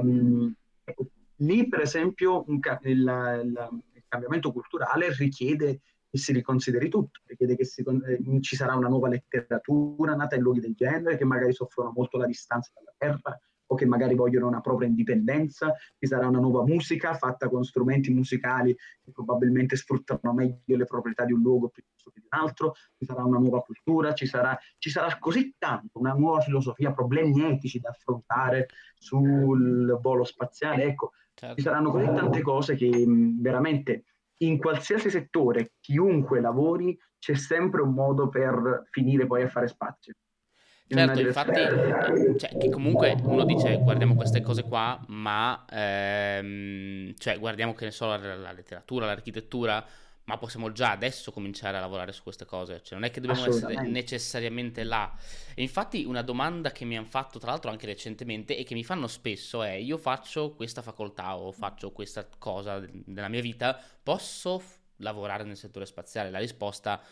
[0.01, 0.53] um,
[0.85, 1.07] ecco,
[1.43, 7.57] lì per esempio ca- il, il, il, cambiamento culturale richiede che si riconsideri tutto, richiede
[7.57, 11.55] che si, eh, ci sarà una nuova letteratura nata in luoghi del genere che magari
[11.55, 13.41] soffrono molto la distanza dalla terra,
[13.73, 18.13] o che magari vogliono una propria indipendenza, ci sarà una nuova musica fatta con strumenti
[18.13, 22.75] musicali che probabilmente sfruttano meglio le proprietà di un luogo piuttosto che di un altro,
[22.99, 27.43] ci sarà una nuova cultura, ci sarà, ci sarà così tanto, una nuova filosofia, problemi
[27.51, 31.57] etici da affrontare sul volo spaziale, ecco, certo.
[31.57, 34.05] ci saranno così tante cose che mh, veramente
[34.39, 40.15] in qualsiasi settore, chiunque lavori, c'è sempre un modo per finire poi a fare spazio.
[40.95, 47.73] Certo, infatti, cioè, che comunque uno dice guardiamo queste cose qua, ma ehm, cioè, guardiamo
[47.73, 49.83] che ne so la, la, letteratura, l'architettura,
[50.25, 53.47] ma possiamo già adesso cominciare a lavorare su queste cose, cioè non è che dobbiamo
[53.47, 55.13] essere necessariamente là.
[55.55, 58.85] E infatti una domanda che mi hanno fatto tra l'altro anche recentemente e che mi
[58.85, 64.59] fanno spesso è io faccio questa facoltà o faccio questa cosa nella mia vita, posso
[64.59, 66.31] f- lavorare nel settore spaziale?
[66.31, 67.03] La risposta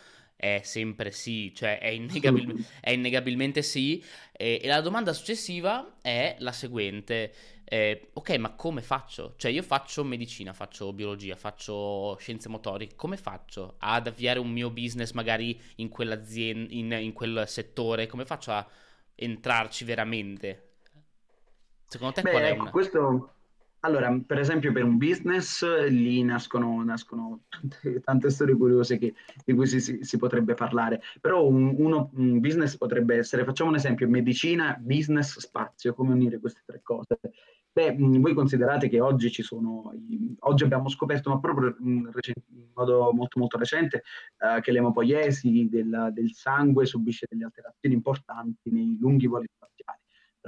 [0.41, 4.03] è sempre sì, cioè è, innegabil- è innegabilmente sì.
[4.31, 7.31] E, e, la domanda successiva è la seguente.
[7.73, 9.35] Eh, ok, ma come faccio?
[9.37, 14.69] Cioè io faccio medicina, faccio biologia, faccio scienze motoriche, come faccio ad avviare un mio
[14.71, 18.07] business magari in quell'azienda, in, in quel settore?
[18.07, 18.67] Come faccio a
[19.15, 20.71] entrarci veramente?
[21.87, 22.71] Secondo te Beh, qual è ecco, una...
[22.71, 23.33] questo
[23.83, 29.13] allora, per esempio per un business lì nascono, nascono tante, tante, storie curiose che,
[29.45, 33.69] di cui si, si, si, potrebbe parlare, però un, uno, un, business potrebbe essere, facciamo
[33.69, 37.17] un esempio, medicina, business, spazio, come unire queste tre cose?
[37.73, 39.93] Beh, voi considerate che oggi ci sono,
[40.39, 42.11] oggi abbiamo scoperto, ma proprio in,
[42.73, 44.03] modo molto molto recente,
[44.39, 49.99] uh, che l'emopoiesi del, del sangue subisce delle alterazioni importanti nei lunghi voli spaziali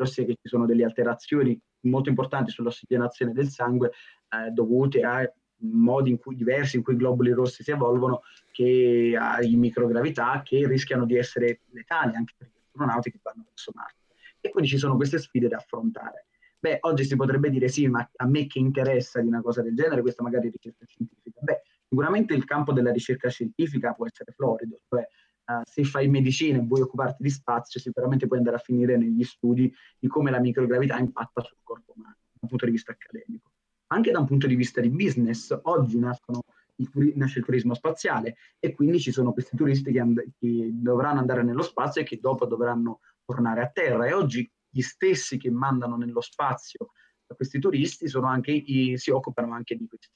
[0.02, 3.92] ossia che ci sono delle alterazioni molto importanti sull'ossigenazione del sangue
[4.30, 5.32] eh, dovute a
[5.66, 8.22] modi in cui, diversi in cui i globuli rossi si evolvono,
[8.52, 13.72] che hai microgravità che rischiano di essere letali anche per gli astronauti che vanno verso
[13.74, 14.02] Marte.
[14.42, 16.26] E quindi ci sono queste sfide da affrontare.
[16.64, 19.76] Beh, oggi si potrebbe dire sì, ma a me che interessa di una cosa del
[19.76, 21.42] genere, questa magari ricerca scientifica.
[21.42, 25.06] Beh, sicuramente il campo della ricerca scientifica può essere florido, cioè
[25.46, 29.26] uh, se fai medicina e vuoi occuparti di spazio, sicuramente puoi andare a finire negli
[29.26, 33.52] studi di come la microgravità impatta sul corpo umano, dal punto di vista accademico
[33.88, 35.58] anche da un punto di vista di business.
[35.64, 36.44] Oggi nascono,
[36.78, 41.20] il, nasce il turismo spaziale e quindi ci sono questi turisti che, and- che dovranno
[41.20, 44.08] andare nello spazio e che dopo dovranno tornare a terra.
[44.08, 46.92] E oggi gli stessi che mandano nello spazio
[47.36, 50.12] questi turisti i, si occupano anche di questi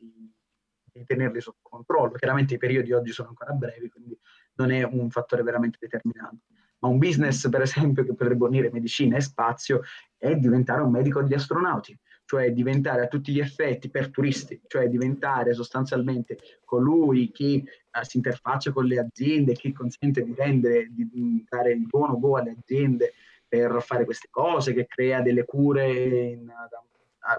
[0.97, 2.14] di tenerli sotto controllo.
[2.14, 4.18] Chiaramente i periodi oggi sono ancora brevi, quindi
[4.55, 6.45] non è un fattore veramente determinante.
[6.80, 9.82] Ma un business, per esempio, che potrebbe unire medicina e spazio
[10.16, 11.97] è diventare un medico degli astronauti
[12.28, 18.18] cioè diventare a tutti gli effetti per turisti, cioè diventare sostanzialmente colui che uh, si
[18.18, 23.14] interfaccia con le aziende, che consente di rendere, di dare il buono go alle aziende
[23.47, 26.51] per fare queste cose, che crea delle cure, in,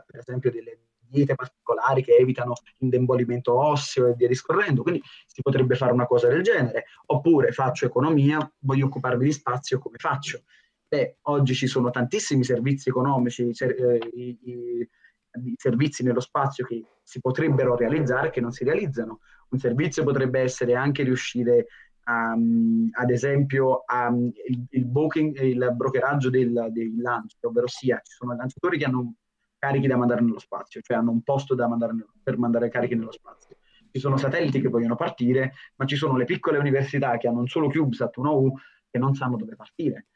[0.06, 0.78] per esempio delle
[1.08, 4.82] diete particolari che evitano l'indebolimento osseo e via discorrendo.
[4.82, 6.84] Quindi si potrebbe fare una cosa del genere.
[7.06, 10.42] Oppure faccio economia, voglio occuparmi di spazio, come faccio?
[10.86, 16.82] Beh, oggi ci sono tantissimi servizi economici, eh, i, i, i, servizi nello spazio che
[17.02, 19.20] si potrebbero realizzare che non si realizzano.
[19.50, 21.66] Un servizio potrebbe essere anche riuscire
[22.10, 28.12] a, ad esempio a, il, il, booking, il brokeraggio del, dei lanci, ovvero sia ci
[28.12, 29.14] sono lanciatori che hanno
[29.58, 33.12] carichi da mandare nello spazio, cioè hanno un posto da mandare per mandare carichi nello
[33.12, 33.56] spazio.
[33.90, 37.48] Ci sono satelliti che vogliono partire, ma ci sono le piccole università che hanno un
[37.48, 38.54] solo CubeSat, una U,
[38.90, 40.06] che non sanno dove partire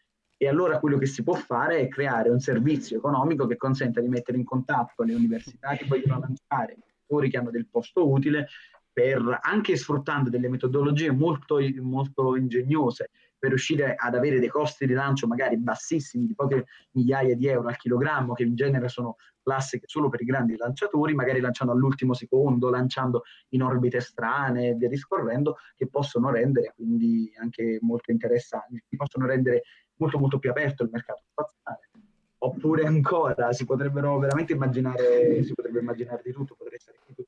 [0.42, 4.08] e allora quello che si può fare è creare un servizio economico che consenta di
[4.08, 8.48] mettere in contatto le università che vogliono lanciare i che hanno del posto utile,
[8.92, 13.10] per, anche sfruttando delle metodologie molto, molto ingegnose
[13.42, 17.66] per riuscire ad avere dei costi di lancio magari bassissimi, di poche migliaia di euro
[17.68, 22.14] al chilogrammo, che in genere sono classiche solo per i grandi lanciatori, magari lanciando all'ultimo
[22.14, 28.80] secondo, lanciando in orbite strane e via discorrendo, che possono rendere quindi anche molto interessanti,
[28.96, 29.62] possono rendere
[29.96, 31.90] molto molto più aperto il mercato spaziale.
[32.38, 37.24] Oppure ancora si potrebbero veramente immaginare, si potrebbe immaginare di tutto, qui tutta la notte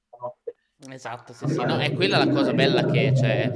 [0.91, 3.51] Esatto, sì, sì, no, è quella la cosa bella che cioè,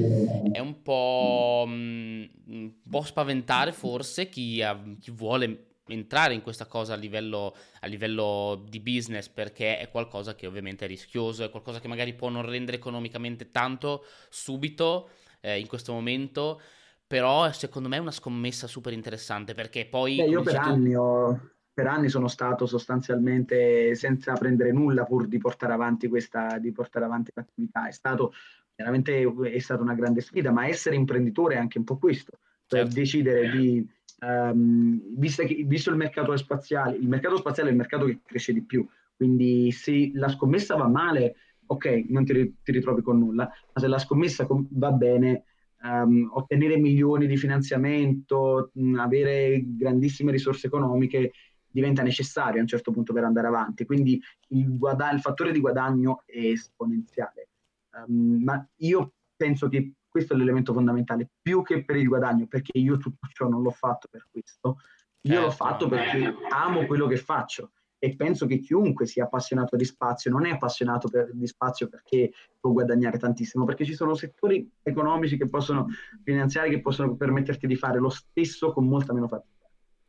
[0.53, 6.66] è un po', mm, un po' spaventare forse chi, ha, chi, vuole entrare in questa
[6.66, 11.51] cosa a livello, a livello, di business perché è qualcosa che ovviamente è rischioso, è
[11.51, 15.11] qualcosa che magari può non rendere economicamente tanto subito
[15.41, 16.61] eh, in questo momento,
[17.07, 20.16] però secondo me è una scommessa super interessante perché poi...
[20.16, 25.39] Beh, io per anni ho per anni sono stato sostanzialmente senza prendere nulla pur di
[25.39, 27.87] portare avanti questa di portare avanti l'attività.
[27.87, 28.33] È stato
[28.74, 32.33] veramente è stata una grande sfida, ma essere imprenditore è anche un po' questo,
[32.66, 32.95] cioè certo.
[32.97, 33.89] decidere di
[34.22, 38.53] um, visto, che, visto il mercato spaziale, il mercato spaziale è il mercato che cresce
[38.53, 43.45] di più, quindi se la scommessa va male, ok, non ti, ti ritrovi con nulla,
[43.45, 45.45] ma se la scommessa va bene,
[45.85, 51.31] um, ottenere milioni di finanziamento, mh, avere grandissime risorse economiche
[51.79, 55.61] diventa necessario a un certo punto per andare avanti, quindi il, guada- il fattore di
[55.61, 57.51] guadagno è esponenziale.
[57.93, 62.76] Um, ma io penso che questo è l'elemento fondamentale, più che per il guadagno, perché
[62.79, 64.79] io tutto ciò non l'ho fatto per questo,
[65.20, 67.70] io certo, l'ho fatto perché amo quello che faccio
[68.01, 72.33] e penso che chiunque sia appassionato di spazio non è appassionato per, di spazio perché
[72.59, 75.87] può guadagnare tantissimo, perché ci sono settori economici che possono
[76.22, 79.57] finanziari che possono permetterti di fare lo stesso con molta meno fatica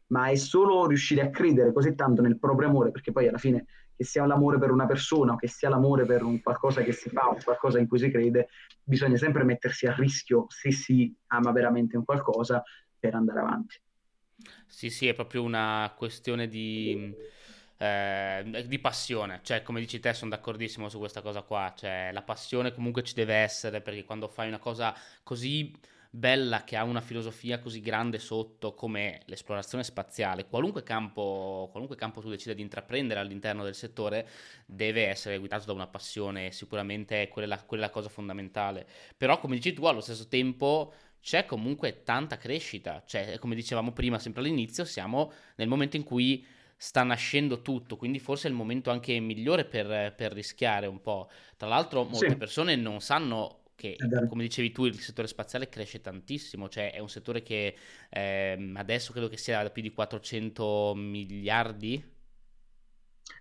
[0.09, 3.65] ma è solo riuscire a credere così tanto nel proprio amore, perché poi alla fine
[3.95, 7.09] che sia l'amore per una persona o che sia l'amore per un qualcosa che si
[7.09, 8.47] fa o qualcosa in cui si crede,
[8.81, 12.63] bisogna sempre mettersi a rischio se si ama veramente un qualcosa
[12.97, 13.75] per andare avanti.
[14.65, 17.13] Sì, sì, è proprio una questione di,
[17.77, 22.23] eh, di passione, cioè come dici te sono d'accordissimo su questa cosa qua, cioè la
[22.23, 25.77] passione comunque ci deve essere perché quando fai una cosa così
[26.11, 32.21] bella che ha una filosofia così grande sotto come l'esplorazione spaziale, qualunque campo, qualunque campo
[32.21, 34.27] tu decida di intraprendere all'interno del settore,
[34.65, 38.87] deve essere guidato da una passione, sicuramente è quella, quella cosa fondamentale.
[39.15, 44.17] Però, come dici tu, allo stesso tempo c'è comunque tanta crescita, cioè, come dicevamo prima,
[44.17, 46.45] sempre all'inizio, siamo nel momento in cui
[46.81, 51.29] sta nascendo tutto, quindi forse è il momento anche migliore per, per rischiare un po'.
[51.57, 52.37] Tra l'altro molte sì.
[52.37, 53.95] persone non sanno che
[54.27, 57.75] come dicevi tu il settore spaziale cresce tantissimo, cioè è un settore che
[58.09, 62.17] eh, adesso credo che sia da più di 400 miliardi.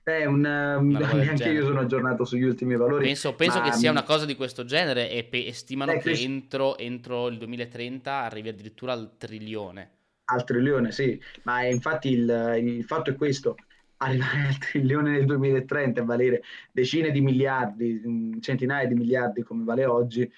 [0.04, 3.04] È un, um, anche io sono aggiornato sugli ultimi valori.
[3.04, 3.64] Penso, penso ma...
[3.64, 7.36] che sia una cosa di questo genere e, pe- stimano eh, che entro, entro, il
[7.36, 9.90] 2030 arrivi addirittura al trilione.
[10.26, 13.56] Al trilione, sì, ma infatti il, il fatto è questo,
[13.98, 16.42] arrivare al trilione nel 2030 e valere
[16.72, 20.30] decine di miliardi, mm, centinaia di miliardi come vale oggi,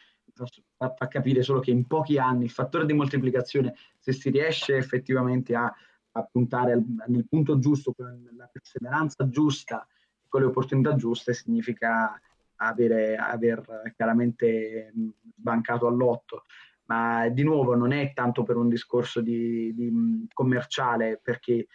[0.77, 5.55] fa, capire solo che in pochi anni il fattore di moltiplicazione, se si riesce effettivamente
[5.55, 5.73] a,
[6.13, 9.87] a puntare al, nel punto giusto, con la perseveranza giusta,
[10.29, 12.19] con le opportunità giuste, significa
[12.57, 16.45] avere, aver chiaramente mm, sbancato all'otto
[16.91, 21.67] ma di nuovo non è tanto per un discorso di, di mm, commerciale, perché eh,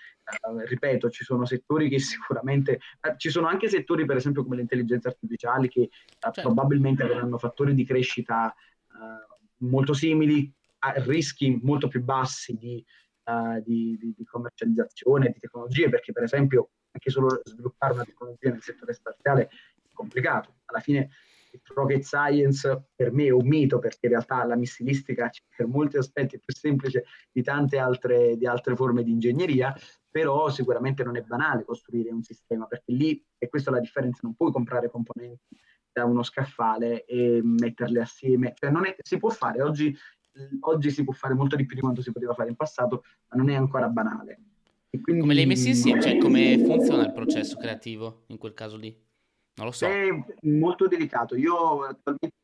[0.66, 4.64] ripeto, ci sono settori che sicuramente, eh, ci sono anche settori per esempio come le
[4.64, 5.90] intelligenze artificiali che eh,
[6.20, 6.42] certo.
[6.42, 8.54] probabilmente avranno fattori di crescita
[9.58, 10.50] molto simili,
[10.80, 12.84] a rischi molto più bassi di,
[13.26, 18.52] uh, di, di, di commercializzazione, di tecnologie, perché per esempio anche solo sviluppare una tecnologia
[18.52, 20.60] nel settore spaziale è complicato.
[20.66, 21.10] Alla fine
[21.64, 26.36] rocket science per me è un mito perché in realtà la missilistica per molti aspetti
[26.36, 29.76] è più semplice di tante altre, di altre forme di ingegneria,
[30.10, 34.22] però sicuramente non è banale costruire un sistema perché lì, e questa è la differenza,
[34.24, 35.58] non puoi comprare componenti
[35.92, 39.96] da uno scaffale e metterle assieme, cioè non è, si può fare, oggi,
[40.62, 43.38] oggi si può fare molto di più di quanto si poteva fare in passato, ma
[43.38, 44.40] non è ancora banale.
[45.02, 46.02] Quindi, come le hai messe insieme?
[46.02, 49.05] Cioè, come funziona il processo creativo in quel caso lì?
[49.56, 49.86] Non lo so.
[49.88, 50.08] È
[50.42, 51.36] molto delicato.
[51.36, 52.36] Io attualmente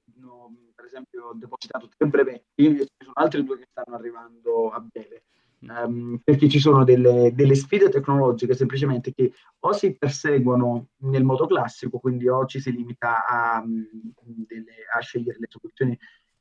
[0.81, 5.23] per esempio, ho depositato tre brevetti, ci sono altri due che stanno arrivando a breve.
[5.61, 11.45] Um, perché ci sono delle, delle, sfide tecnologiche semplicemente che o si perseguono nel modo
[11.45, 15.95] classico, quindi o ci si limita a, delle, a scegliere le soluzioni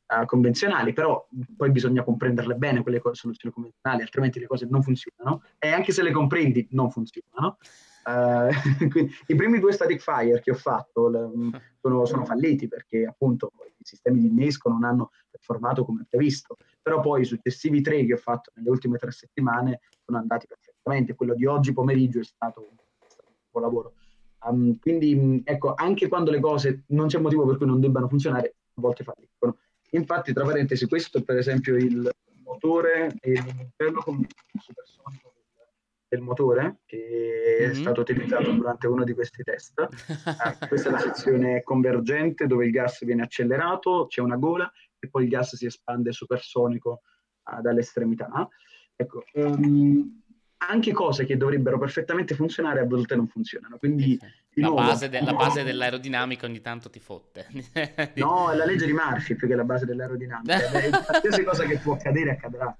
[0.07, 5.43] uh, convenzionali, però poi bisogna comprenderle bene quelle soluzioni convenzionali, altrimenti le cose non funzionano
[5.59, 7.59] e anche se le comprendi non funzionano.
[8.11, 8.49] Uh,
[9.27, 11.31] I primi due static fire che ho fatto le,
[11.81, 17.01] sono, sono, falliti perché appunto i sistemi di innesco non hanno performato come previsto, però
[17.01, 21.15] poi i successivi tre che ho fatto nelle ultime tre settimane sono andati perfettamente.
[21.15, 22.77] Quello di oggi pomeriggio è stato, un
[23.51, 23.93] buon lavoro.
[24.43, 28.55] Um, quindi ecco, anche quando le cose non c'è motivo per cui non debbano funzionare,
[28.75, 29.59] a volte falliscono.
[29.91, 32.11] Infatti, tra parentesi, questo è per esempio il
[32.45, 34.25] motore e l'interno con
[34.59, 35.30] supersonico
[36.11, 37.71] del motore che mm-hmm.
[37.71, 39.79] è stato utilizzato durante uno di questi test.
[39.81, 45.09] Eh, questa è la sezione convergente dove il gas viene accelerato, c'è una gola e
[45.09, 47.03] poi il gas si espande supersonico
[47.45, 48.49] uh, dalle estremità.
[48.97, 50.21] Ecco, um,
[50.69, 53.79] anche cose che dovrebbero perfettamente funzionare a volte non funzionano.
[53.79, 54.19] Quindi,
[54.55, 57.47] la, nuovo, base de- la, base dell'aerodinamica ogni tanto ti fotte.
[58.17, 60.59] no, è la legge di Murphy più che la base dell'aerodinamica.
[61.07, 62.77] Qualsiasi cosa che può accadere accadrà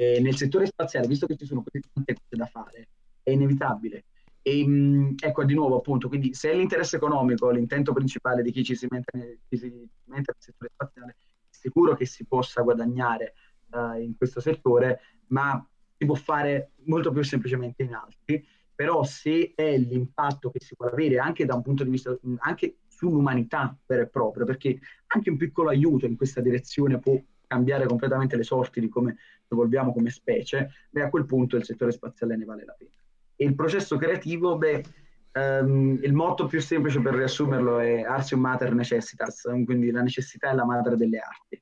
[0.00, 2.88] eh, nel settore spaziale, visto che ci sono così tante cose da fare,
[3.20, 4.04] è inevitabile.
[4.42, 8.62] E, mh, ecco, di nuovo, appunto, quindi se è l'interesse economico l'intento principale di chi
[8.62, 9.66] ci si mette nel, si
[10.04, 13.34] mette nel settore spaziale, è sicuro che si possa guadagnare
[13.70, 18.46] uh, in questo settore, ma si può fare molto più semplicemente in altri.
[18.72, 22.76] Però se è l'impatto che si può avere anche da un punto di vista, anche
[22.86, 24.78] sull'umanità vera e propria, perché
[25.08, 29.16] anche un piccolo aiuto in questa direzione può cambiare completamente le sorti di come
[29.54, 32.90] evolviamo come specie, beh, a quel punto il settore spaziale ne vale la pena.
[33.36, 34.84] E il processo creativo, beh,
[35.32, 40.54] um, il motto più semplice per riassumerlo è Arsium Mater Necessitas, quindi la necessità è
[40.54, 41.60] la madre delle arti.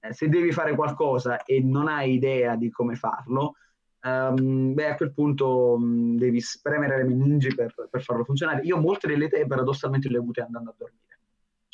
[0.00, 3.54] Eh, se devi fare qualcosa e non hai idea di come farlo,
[4.02, 8.62] um, beh, a quel punto um, devi spremere le meningi per, per farlo funzionare.
[8.62, 11.15] Io molte delle idee paradossalmente le ho avute andando a dormire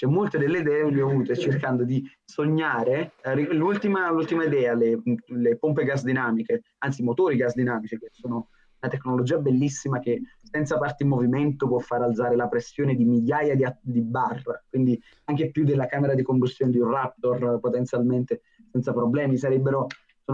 [0.03, 3.13] cioè, molte delle idee le ho avute cercando di sognare.
[3.23, 8.49] Eh, l'ultima, l'ultima, idea, le, le, pompe gas dinamiche, anzi motori gas dinamici, che sono
[8.81, 13.55] una tecnologia bellissima che senza parti in movimento può far alzare la pressione di migliaia
[13.55, 18.43] di, di bar, quindi anche più della camera di combustione di un Raptor potenzialmente
[18.73, 19.37] senza problemi.
[19.37, 19.87] Sarebbero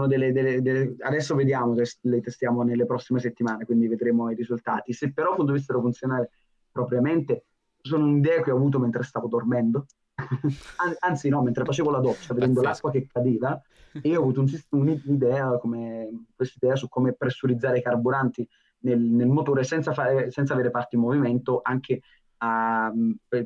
[0.07, 4.93] delle, delle, delle, adesso vediamo, le testiamo nelle prossime settimane, quindi vedremo i risultati.
[4.93, 6.31] Se però dovessero funzionare
[6.71, 7.45] propriamente,
[7.89, 9.85] sono un'idea che ho avuto mentre stavo dormendo,
[10.99, 13.61] anzi no, mentre facevo la doccia, vedendo l'acqua che cadeva,
[14.01, 18.47] e ho avuto un, un'idea, come, questa su come pressurizzare i carburanti
[18.81, 22.01] nel, nel motore senza, fare, senza, avere parti in movimento anche
[22.41, 22.91] a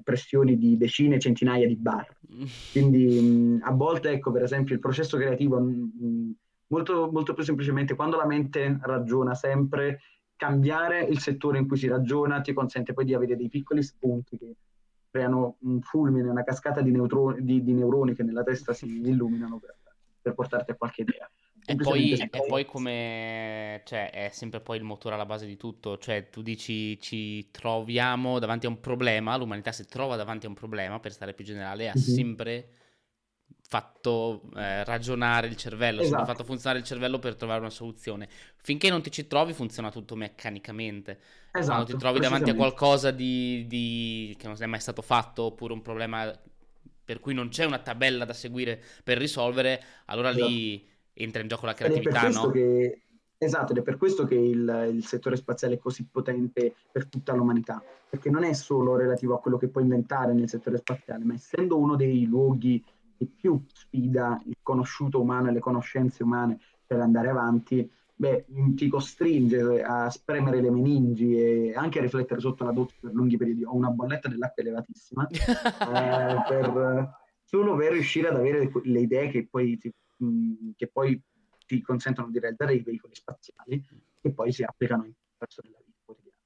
[0.03, 2.07] pressioni di decine, centinaia di bar.
[2.71, 6.35] Quindi mh, a volte, ecco, per esempio, il processo creativo, mh,
[6.67, 9.99] molto, molto più semplicemente, quando la mente ragiona sempre
[10.35, 14.37] cambiare il settore in cui si ragiona ti consente poi di avere dei piccoli spunti
[14.37, 14.55] che
[15.09, 19.59] creano un fulmine, una cascata di, neutro- di, di neuroni che nella testa si illuminano
[19.59, 19.75] per,
[20.21, 21.29] per portarti a qualche idea.
[21.65, 25.97] E poi, e poi, come, cioè, è sempre poi il motore alla base di tutto,
[25.97, 30.55] cioè tu dici ci troviamo davanti a un problema, l'umanità si trova davanti a un
[30.55, 32.15] problema, per stare più generale, ha mm-hmm.
[32.15, 32.67] sempre
[33.73, 36.17] fatto eh, ragionare il cervello, esatto.
[36.17, 38.29] sempre fatto funzionare il cervello per trovare una soluzione.
[38.57, 41.17] Finché non ti ci trovi funziona tutto meccanicamente.
[41.51, 45.43] Esatto, Quando ti trovi davanti a qualcosa di, di, che non è mai stato fatto
[45.45, 46.31] oppure un problema
[47.05, 50.45] per cui non c'è una tabella da seguire per risolvere, allora esatto.
[50.45, 52.51] lì entra in gioco la creatività, no?
[52.51, 53.01] Che,
[53.39, 57.33] esatto, ed è per questo che il, il, settore spaziale è così potente per tutta
[57.33, 61.33] l'umanità, perché non è solo relativo a quello che puoi inventare nel settore spaziale, ma
[61.33, 62.81] essendo uno dei luoghi
[63.25, 68.45] che più sfida il conosciuto umano e le conoscenze umane per andare avanti, beh,
[68.75, 73.37] ti costringe a spremere le meningi e anche a riflettere sotto la doccia per lunghi
[73.37, 73.63] periodi.
[73.63, 79.47] Ho una bolletta dell'acqua elevatissima eh, per, solo per riuscire ad avere le idee che
[79.49, 79.93] poi ti
[80.75, 81.21] che poi
[81.65, 83.83] ti consentono di realizzare i veicoli spaziali
[84.21, 86.37] che poi si applicano in resto della vita quotidiana.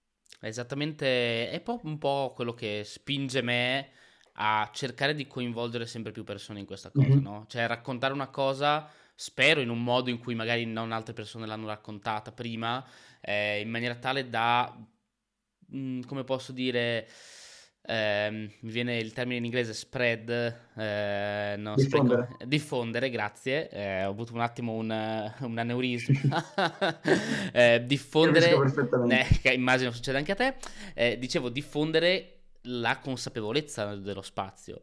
[0.41, 3.89] Esattamente, è un po' quello che spinge me
[4.39, 7.21] a cercare di coinvolgere sempre più persone in questa cosa, mm-hmm.
[7.21, 7.45] no?
[7.47, 11.67] Cioè raccontare una cosa, spero in un modo in cui magari non altre persone l'hanno
[11.67, 12.85] raccontata prima,
[13.19, 14.75] eh, in maniera tale da,
[15.69, 17.07] mh, mm, come posso dire,
[17.81, 18.29] eh,
[18.59, 20.29] mi viene il termine in inglese spread,
[20.75, 22.23] eh, no, diffondere.
[22.25, 24.91] Spreco, diffondere, grazie, eh, ho avuto un attimo un,
[25.41, 26.45] un aneurisma,
[27.51, 28.51] eh, diffondere,
[29.41, 30.55] eh, immagino succeda anche a te,
[30.93, 32.36] eh, dicevo diffondere
[32.67, 34.81] la consapevolezza dello spazio,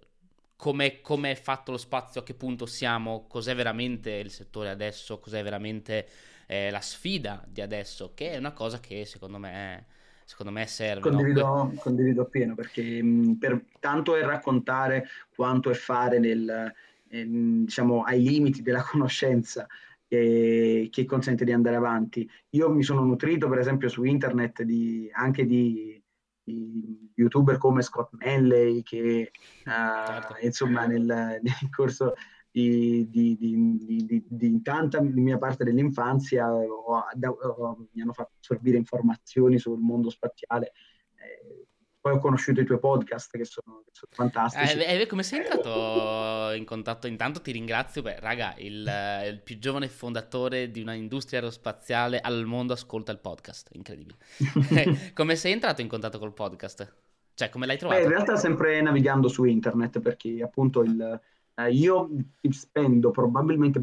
[0.57, 5.43] come è fatto lo spazio, a che punto siamo, cos'è veramente il settore adesso, cos'è
[5.43, 6.09] veramente
[6.47, 9.87] la sfida di adesso, che è una cosa che secondo me...
[10.27, 11.03] Secondo me serve.
[11.03, 11.75] Condivido, no?
[11.77, 16.73] condivido appieno perché mh, per, tanto è raccontare quanto è fare nel,
[17.11, 19.67] eh, diciamo, ai limiti della conoscenza
[20.09, 22.29] che, che, consente di andare avanti.
[22.51, 26.03] Io mi sono nutrito per esempio su internet di, anche di
[26.45, 29.31] youtuber come Scott Manley che
[29.63, 30.37] certo.
[30.41, 32.15] insomma nel, nel corso
[32.51, 39.59] di, di, di, di, tanta mia parte dell'infanzia ho, ho, mi hanno fatto assorbire informazioni
[39.59, 40.73] sul mondo spaziale.
[42.05, 44.79] Eh, poi ho conosciuto i tuoi podcast che sono, che sono fantastici.
[44.79, 47.07] Eh, eh, come sei entrato in contatto?
[47.07, 48.03] Intanto ti ringrazio.
[48.03, 48.87] Beh, raga, il,
[49.27, 53.71] il, più giovane fondatore di una industria aerospaziale al mondo ascolta il podcast.
[53.73, 54.19] Incredibile.
[54.75, 56.95] Eh, come sei entrato in contatto col podcast?
[57.35, 58.01] Cioè, come l'hai trovato?
[58.01, 61.21] Beh, in realtà sempre navigando su internet perché appunto il
[61.55, 62.09] eh, io
[62.51, 63.81] spendo probabilmente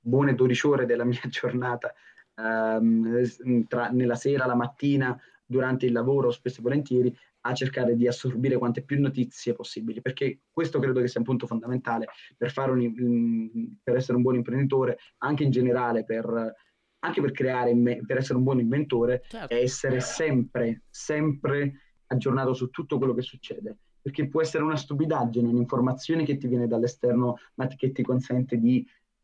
[0.00, 1.92] buone 12 ore della mia giornata
[2.34, 5.20] ehm, tra, nella sera, la mattina,
[5.50, 10.42] durante il lavoro, spesso e volentieri, a cercare di assorbire quante più notizie possibili, perché
[10.52, 15.42] questo credo che sia un punto fondamentale per, un, per essere un buon imprenditore, anche
[15.42, 16.54] in generale per,
[17.00, 17.74] anche per creare,
[18.06, 19.52] per essere un buon inventore, certo.
[19.52, 21.72] è essere sempre, sempre
[22.06, 26.66] aggiornato su tutto quello che succede perché può essere una stupidaggine, un'informazione che ti viene
[26.66, 28.82] dall'esterno, ma che ti consente di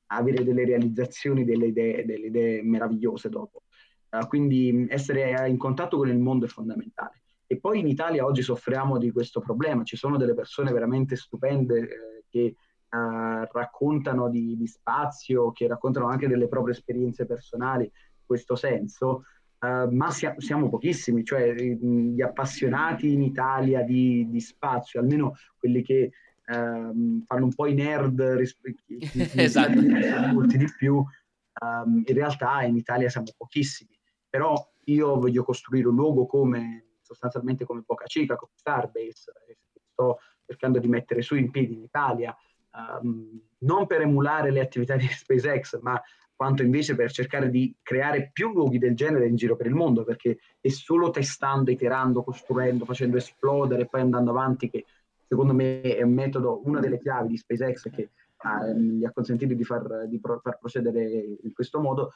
[0.08, 3.62] avere delle realizzazioni, delle idee, delle idee meravigliose dopo.
[4.18, 7.22] Uh, quindi essere in contatto con il mondo è fondamentale.
[7.46, 11.78] E poi in Italia oggi soffriamo di questo problema, ci sono delle persone veramente stupende
[11.78, 12.54] eh, che
[12.90, 19.24] uh, raccontano di, di, spazio, che raccontano anche delle proprie esperienze personali in questo senso,
[19.58, 25.80] Uh, ma sia, siamo pochissimi, cioè gli appassionati in Italia di, di spazio, almeno quelli
[25.80, 26.10] che
[26.48, 28.82] uh, fanno un po' i nerd rispetto
[29.40, 29.80] esatto.
[30.30, 33.95] molti di più, um, in realtà in Italia siamo pochissimi,
[34.36, 39.32] però io voglio costruire un luogo come sostanzialmente come Boca Chica, come Starbase,
[39.92, 42.36] sto cercando di mettere su in piedi in Italia,
[43.00, 45.98] um, non per emulare le attività di SpaceX, ma
[46.34, 50.04] quanto invece per cercare di creare più luoghi del genere in giro per il mondo,
[50.04, 54.84] perché è solo testando, iterando, costruendo, facendo esplodere e poi andando avanti che
[55.26, 59.54] secondo me è un metodo, una delle chiavi di SpaceX che ah, gli ha consentito
[59.54, 62.12] di far, di pro- far procedere in questo modo.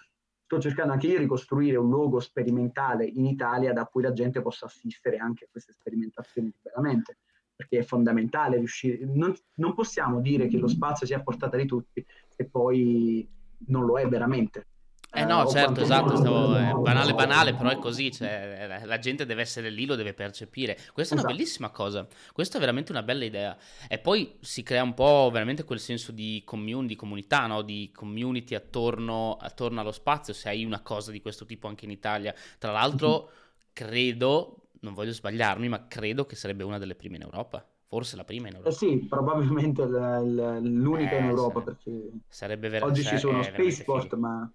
[0.50, 4.42] Sto cercando anche io di costruire un luogo sperimentale in Italia da cui la gente
[4.42, 7.18] possa assistere anche a queste sperimentazioni liberamente
[7.54, 9.04] perché è fondamentale riuscire.
[9.04, 13.24] Non, non possiamo dire che lo spazio sia a portata di tutti se poi
[13.68, 14.66] non lo è veramente.
[15.12, 19.26] Eh no, eh, certo, esatto, stavo, è banale banale, però è così, cioè, la gente
[19.26, 20.78] deve essere lì, lo deve percepire.
[20.92, 21.34] Questa è una esatto.
[21.34, 23.56] bellissima cosa, questa è veramente una bella idea.
[23.88, 27.62] E poi si crea un po' veramente quel senso di commune, di comunità, no?
[27.62, 31.90] di community attorno, attorno, allo spazio, se hai una cosa di questo tipo anche in
[31.90, 32.32] Italia.
[32.58, 33.70] Tra l'altro, mm-hmm.
[33.72, 37.64] credo, non voglio sbagliarmi, ma credo che sarebbe una delle prime in Europa.
[37.88, 38.70] Forse la prima in Europa.
[38.70, 44.48] Eh sì, probabilmente l'unica eh, in Europa perché sarebbe ver- oggi ci sono spaceport, ma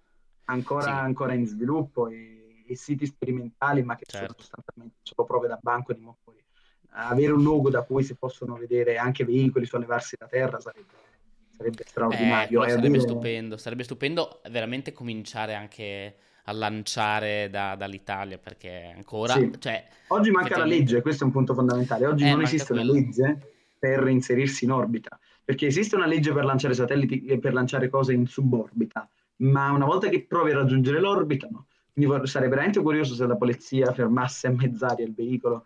[0.46, 0.88] ancora, sì.
[0.88, 4.26] ancora, in sviluppo e, e, siti sperimentali, ma che certo.
[4.26, 6.42] sono sostanzialmente solo prove da banco di motori.
[6.98, 10.92] Avere un luogo da cui si possono vedere anche veicoli sollevarsi da terra sarebbe,
[11.56, 12.64] sarebbe straordinario.
[12.64, 13.02] Eh, sarebbe avere...
[13.02, 16.16] stupendo, sarebbe stupendo veramente cominciare anche
[16.48, 19.34] a lanciare da, dall'Italia perché ancora...
[19.34, 19.52] Sì.
[19.58, 22.06] Cioè, Oggi manca la legge, questo è un punto fondamentale.
[22.06, 22.92] Oggi eh, non esiste quello.
[22.92, 23.38] una legge
[23.78, 28.12] per inserirsi in orbita, perché esiste una legge per lanciare satelliti e per lanciare cose
[28.12, 31.66] in suborbita, ma una volta che provi a raggiungere l'orbita, no.
[31.92, 35.64] Quindi sarei veramente curioso se la polizia fermasse a mezz'aria il veicolo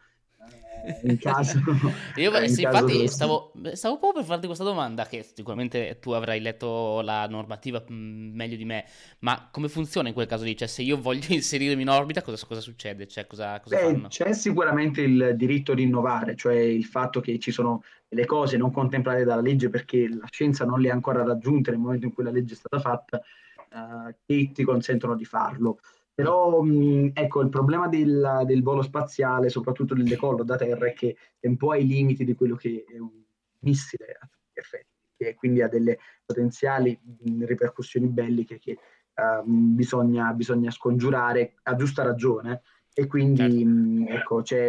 [0.85, 1.59] eh, in caso.
[2.17, 6.13] Io, in sì, caso infatti, stavo, stavo, proprio per farti questa domanda, che sicuramente tu
[6.13, 8.85] avrai letto la normativa mm, meglio di me,
[9.21, 10.57] ma come funziona in quel caso lì?
[10.57, 13.07] Cioè, se io voglio inserirmi in orbita, cosa, cosa succede?
[13.07, 17.51] Cioè, cosa, cosa Beh, c'è sicuramente il diritto di innovare, cioè il fatto che ci
[17.51, 21.71] sono delle cose non contemplate dalla legge perché la scienza non le ha ancora raggiunte
[21.71, 23.23] nel momento in cui la legge è stata fatta,
[23.73, 25.79] uh, che ti consentono di farlo.
[26.15, 30.93] Però mh, ecco, il problema del, del, volo spaziale, soprattutto del decollo da terra, è
[30.93, 33.11] che è un po' ai limiti di quello che è un
[33.61, 34.87] missile a tutti gli effetti,
[35.17, 38.79] e quindi ha delle potenziali mh, ripercussioni belliche che
[39.15, 42.63] uh, bisogna, bisogna, scongiurare a giusta ragione.
[42.93, 43.65] E quindi certo.
[43.65, 44.69] mh, ecco, c'è,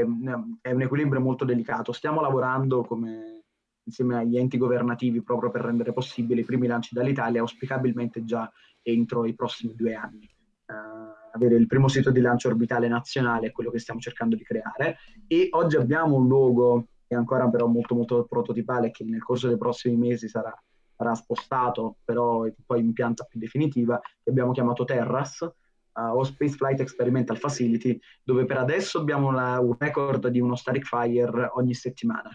[0.61, 1.91] è un equilibrio molto delicato.
[1.91, 3.43] Stiamo lavorando come,
[3.83, 8.51] insieme agli enti governativi proprio per rendere possibili i primi lanci dall'Italia, auspicabilmente già
[8.81, 10.29] entro i prossimi due anni.
[10.65, 14.43] Uh, avere il primo sito di lancio orbitale nazionale, è quello che stiamo cercando di
[14.43, 14.97] creare,
[15.27, 19.47] e oggi abbiamo un logo che è ancora però molto molto prototipale, che nel corso
[19.47, 20.53] dei prossimi mesi sarà,
[20.95, 26.55] sarà spostato, però poi in pianta più definitiva, che abbiamo chiamato Terras, uh, o Space
[26.55, 31.73] Flight Experimental Facility, dove per adesso abbiamo la, un record di uno static fire ogni
[31.73, 32.29] settimana,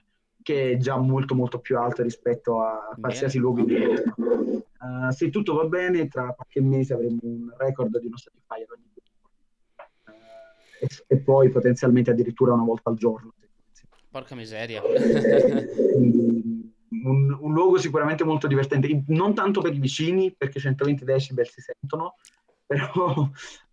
[0.47, 3.75] che è già molto molto più alto rispetto a qualsiasi luogo di
[4.79, 8.67] Uh, se tutto va bene, tra qualche mese avremo un record di uno static fire
[8.71, 8.85] ogni
[10.79, 13.33] e, e, poi potenzialmente addirittura una volta al giorno.
[14.09, 14.83] Porca miseria.
[15.95, 16.63] un,
[17.41, 22.15] un, luogo sicuramente molto divertente, non tanto per i vicini, perché 120 decibel si sentono,
[22.67, 23.29] però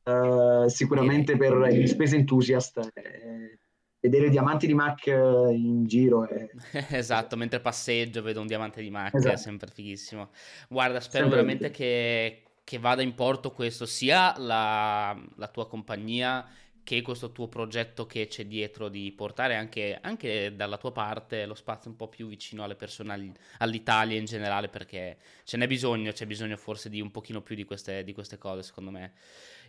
[0.06, 2.80] uh, sicuramente per gli space enthusiast.
[2.94, 3.60] Eh,
[4.04, 6.50] vedere diamanti di Mac in giro è...
[6.92, 9.34] esatto mentre passeggio vedo un diamante di Mac esatto.
[9.34, 10.30] è sempre fighissimo
[10.68, 16.46] guarda spero sempre veramente che, che, vada in porto questo sia la, la tua compagnia
[16.84, 21.56] che questo tuo progetto che c'è dietro di portare anche, anche, dalla tua parte lo
[21.56, 26.26] spazio un po' più vicino alle persone, all'Italia in generale, perché ce n'è bisogno, c'è
[26.26, 29.14] bisogno forse di un pochino più di queste, di queste cose, secondo me.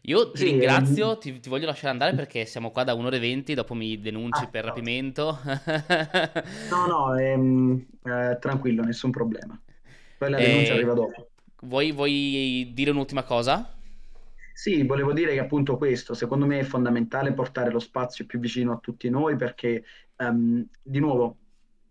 [0.07, 1.19] Io ti sì, ringrazio, ehm...
[1.19, 4.43] ti, ti, voglio lasciare andare perché siamo qua da un'ora e venti, dopo mi denunci
[4.43, 4.69] ah, per no.
[4.69, 5.39] rapimento.
[6.69, 9.59] no, no, ehm, eh, tranquillo, nessun problema.
[10.19, 11.29] Poi la denuncia eh, arriva dopo.
[11.61, 13.73] Vuoi, vuoi dire un'ultima cosa?
[14.57, 18.73] Sì, volevo dire che appunto questo, secondo me è fondamentale portare lo spazio più vicino
[18.73, 19.85] a tutti noi perché,
[20.19, 21.39] um, di nuovo,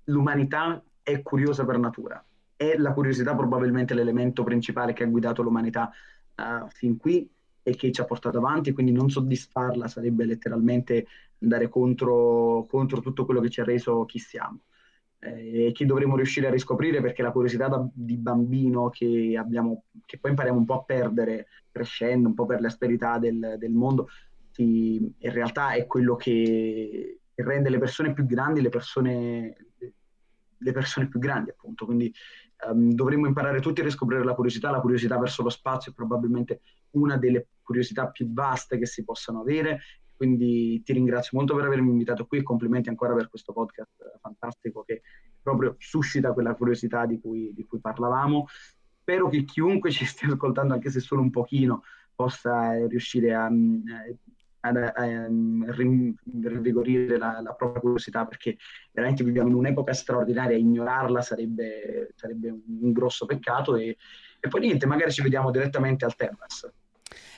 [0.06, 2.24] l'umanità è curiosa per natura.
[2.56, 5.92] È la curiosità probabilmente l'elemento principale che ha guidato l'umanità
[6.38, 7.30] uh, fin qui
[7.62, 11.06] e che ci ha portato avanti, quindi non soddisfarla sarebbe letteralmente
[11.40, 14.62] andare contro, contro tutto quello che ci ha reso chi siamo
[15.24, 20.18] eh, che dovremo riuscire a riscoprire perché la curiosità da, di bambino che, abbiamo, che
[20.18, 24.08] poi impariamo un po' a perdere crescendo, un po' per le asperità del, del mondo,
[24.54, 29.56] ti, in realtà è quello che, rende le persone più grandi le persone,
[30.56, 31.86] le persone più grandi appunto.
[31.86, 32.14] Quindi
[32.70, 36.62] um, dovremmo imparare tutti a riscoprire la curiosità, la curiosità verso lo spazio è probabilmente
[36.92, 39.82] una delle curiosità più vaste che si possano avere
[40.16, 44.84] quindi ti ringrazio molto per avermi invitato qui e complimenti ancora per questo podcast fantastico
[44.84, 45.02] che
[45.42, 48.46] proprio suscita quella curiosità di cui, di cui parlavamo.
[49.04, 51.84] Spero che chiunque ci stia ascoltando, anche se solo un pochino,
[52.16, 53.52] possa riuscire a,
[54.62, 58.56] a, a, a rinvigorire la, la, propria curiosità perché
[58.94, 63.98] veramente viviamo in un'epoca straordinaria, ignorarla sarebbe, sarebbe un grosso peccato e,
[64.40, 66.72] e, poi niente, magari ci vediamo direttamente al Terras.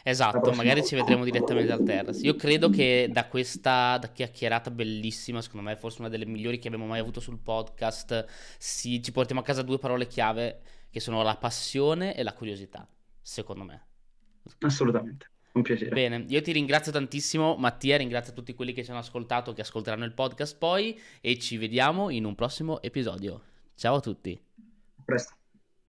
[0.04, 2.22] Esatto, magari ci vedremo direttamente al Terras.
[2.22, 6.68] Io credo che da questa da chiacchierata bellissima, secondo me forse una delle migliori che
[6.68, 8.24] abbiamo mai avuto sul podcast,
[8.60, 10.62] si, ci portiamo a casa due parole chiave
[10.96, 12.88] che sono la passione e la curiosità,
[13.22, 13.86] secondo me.
[14.60, 15.30] Assolutamente.
[15.52, 15.90] Un piacere.
[15.94, 20.06] Bene, io ti ringrazio tantissimo Mattia, ringrazio tutti quelli che ci hanno ascoltato, che ascolteranno
[20.06, 23.42] il podcast poi e ci vediamo in un prossimo episodio.
[23.76, 24.42] Ciao a tutti.
[24.96, 25.36] A presto.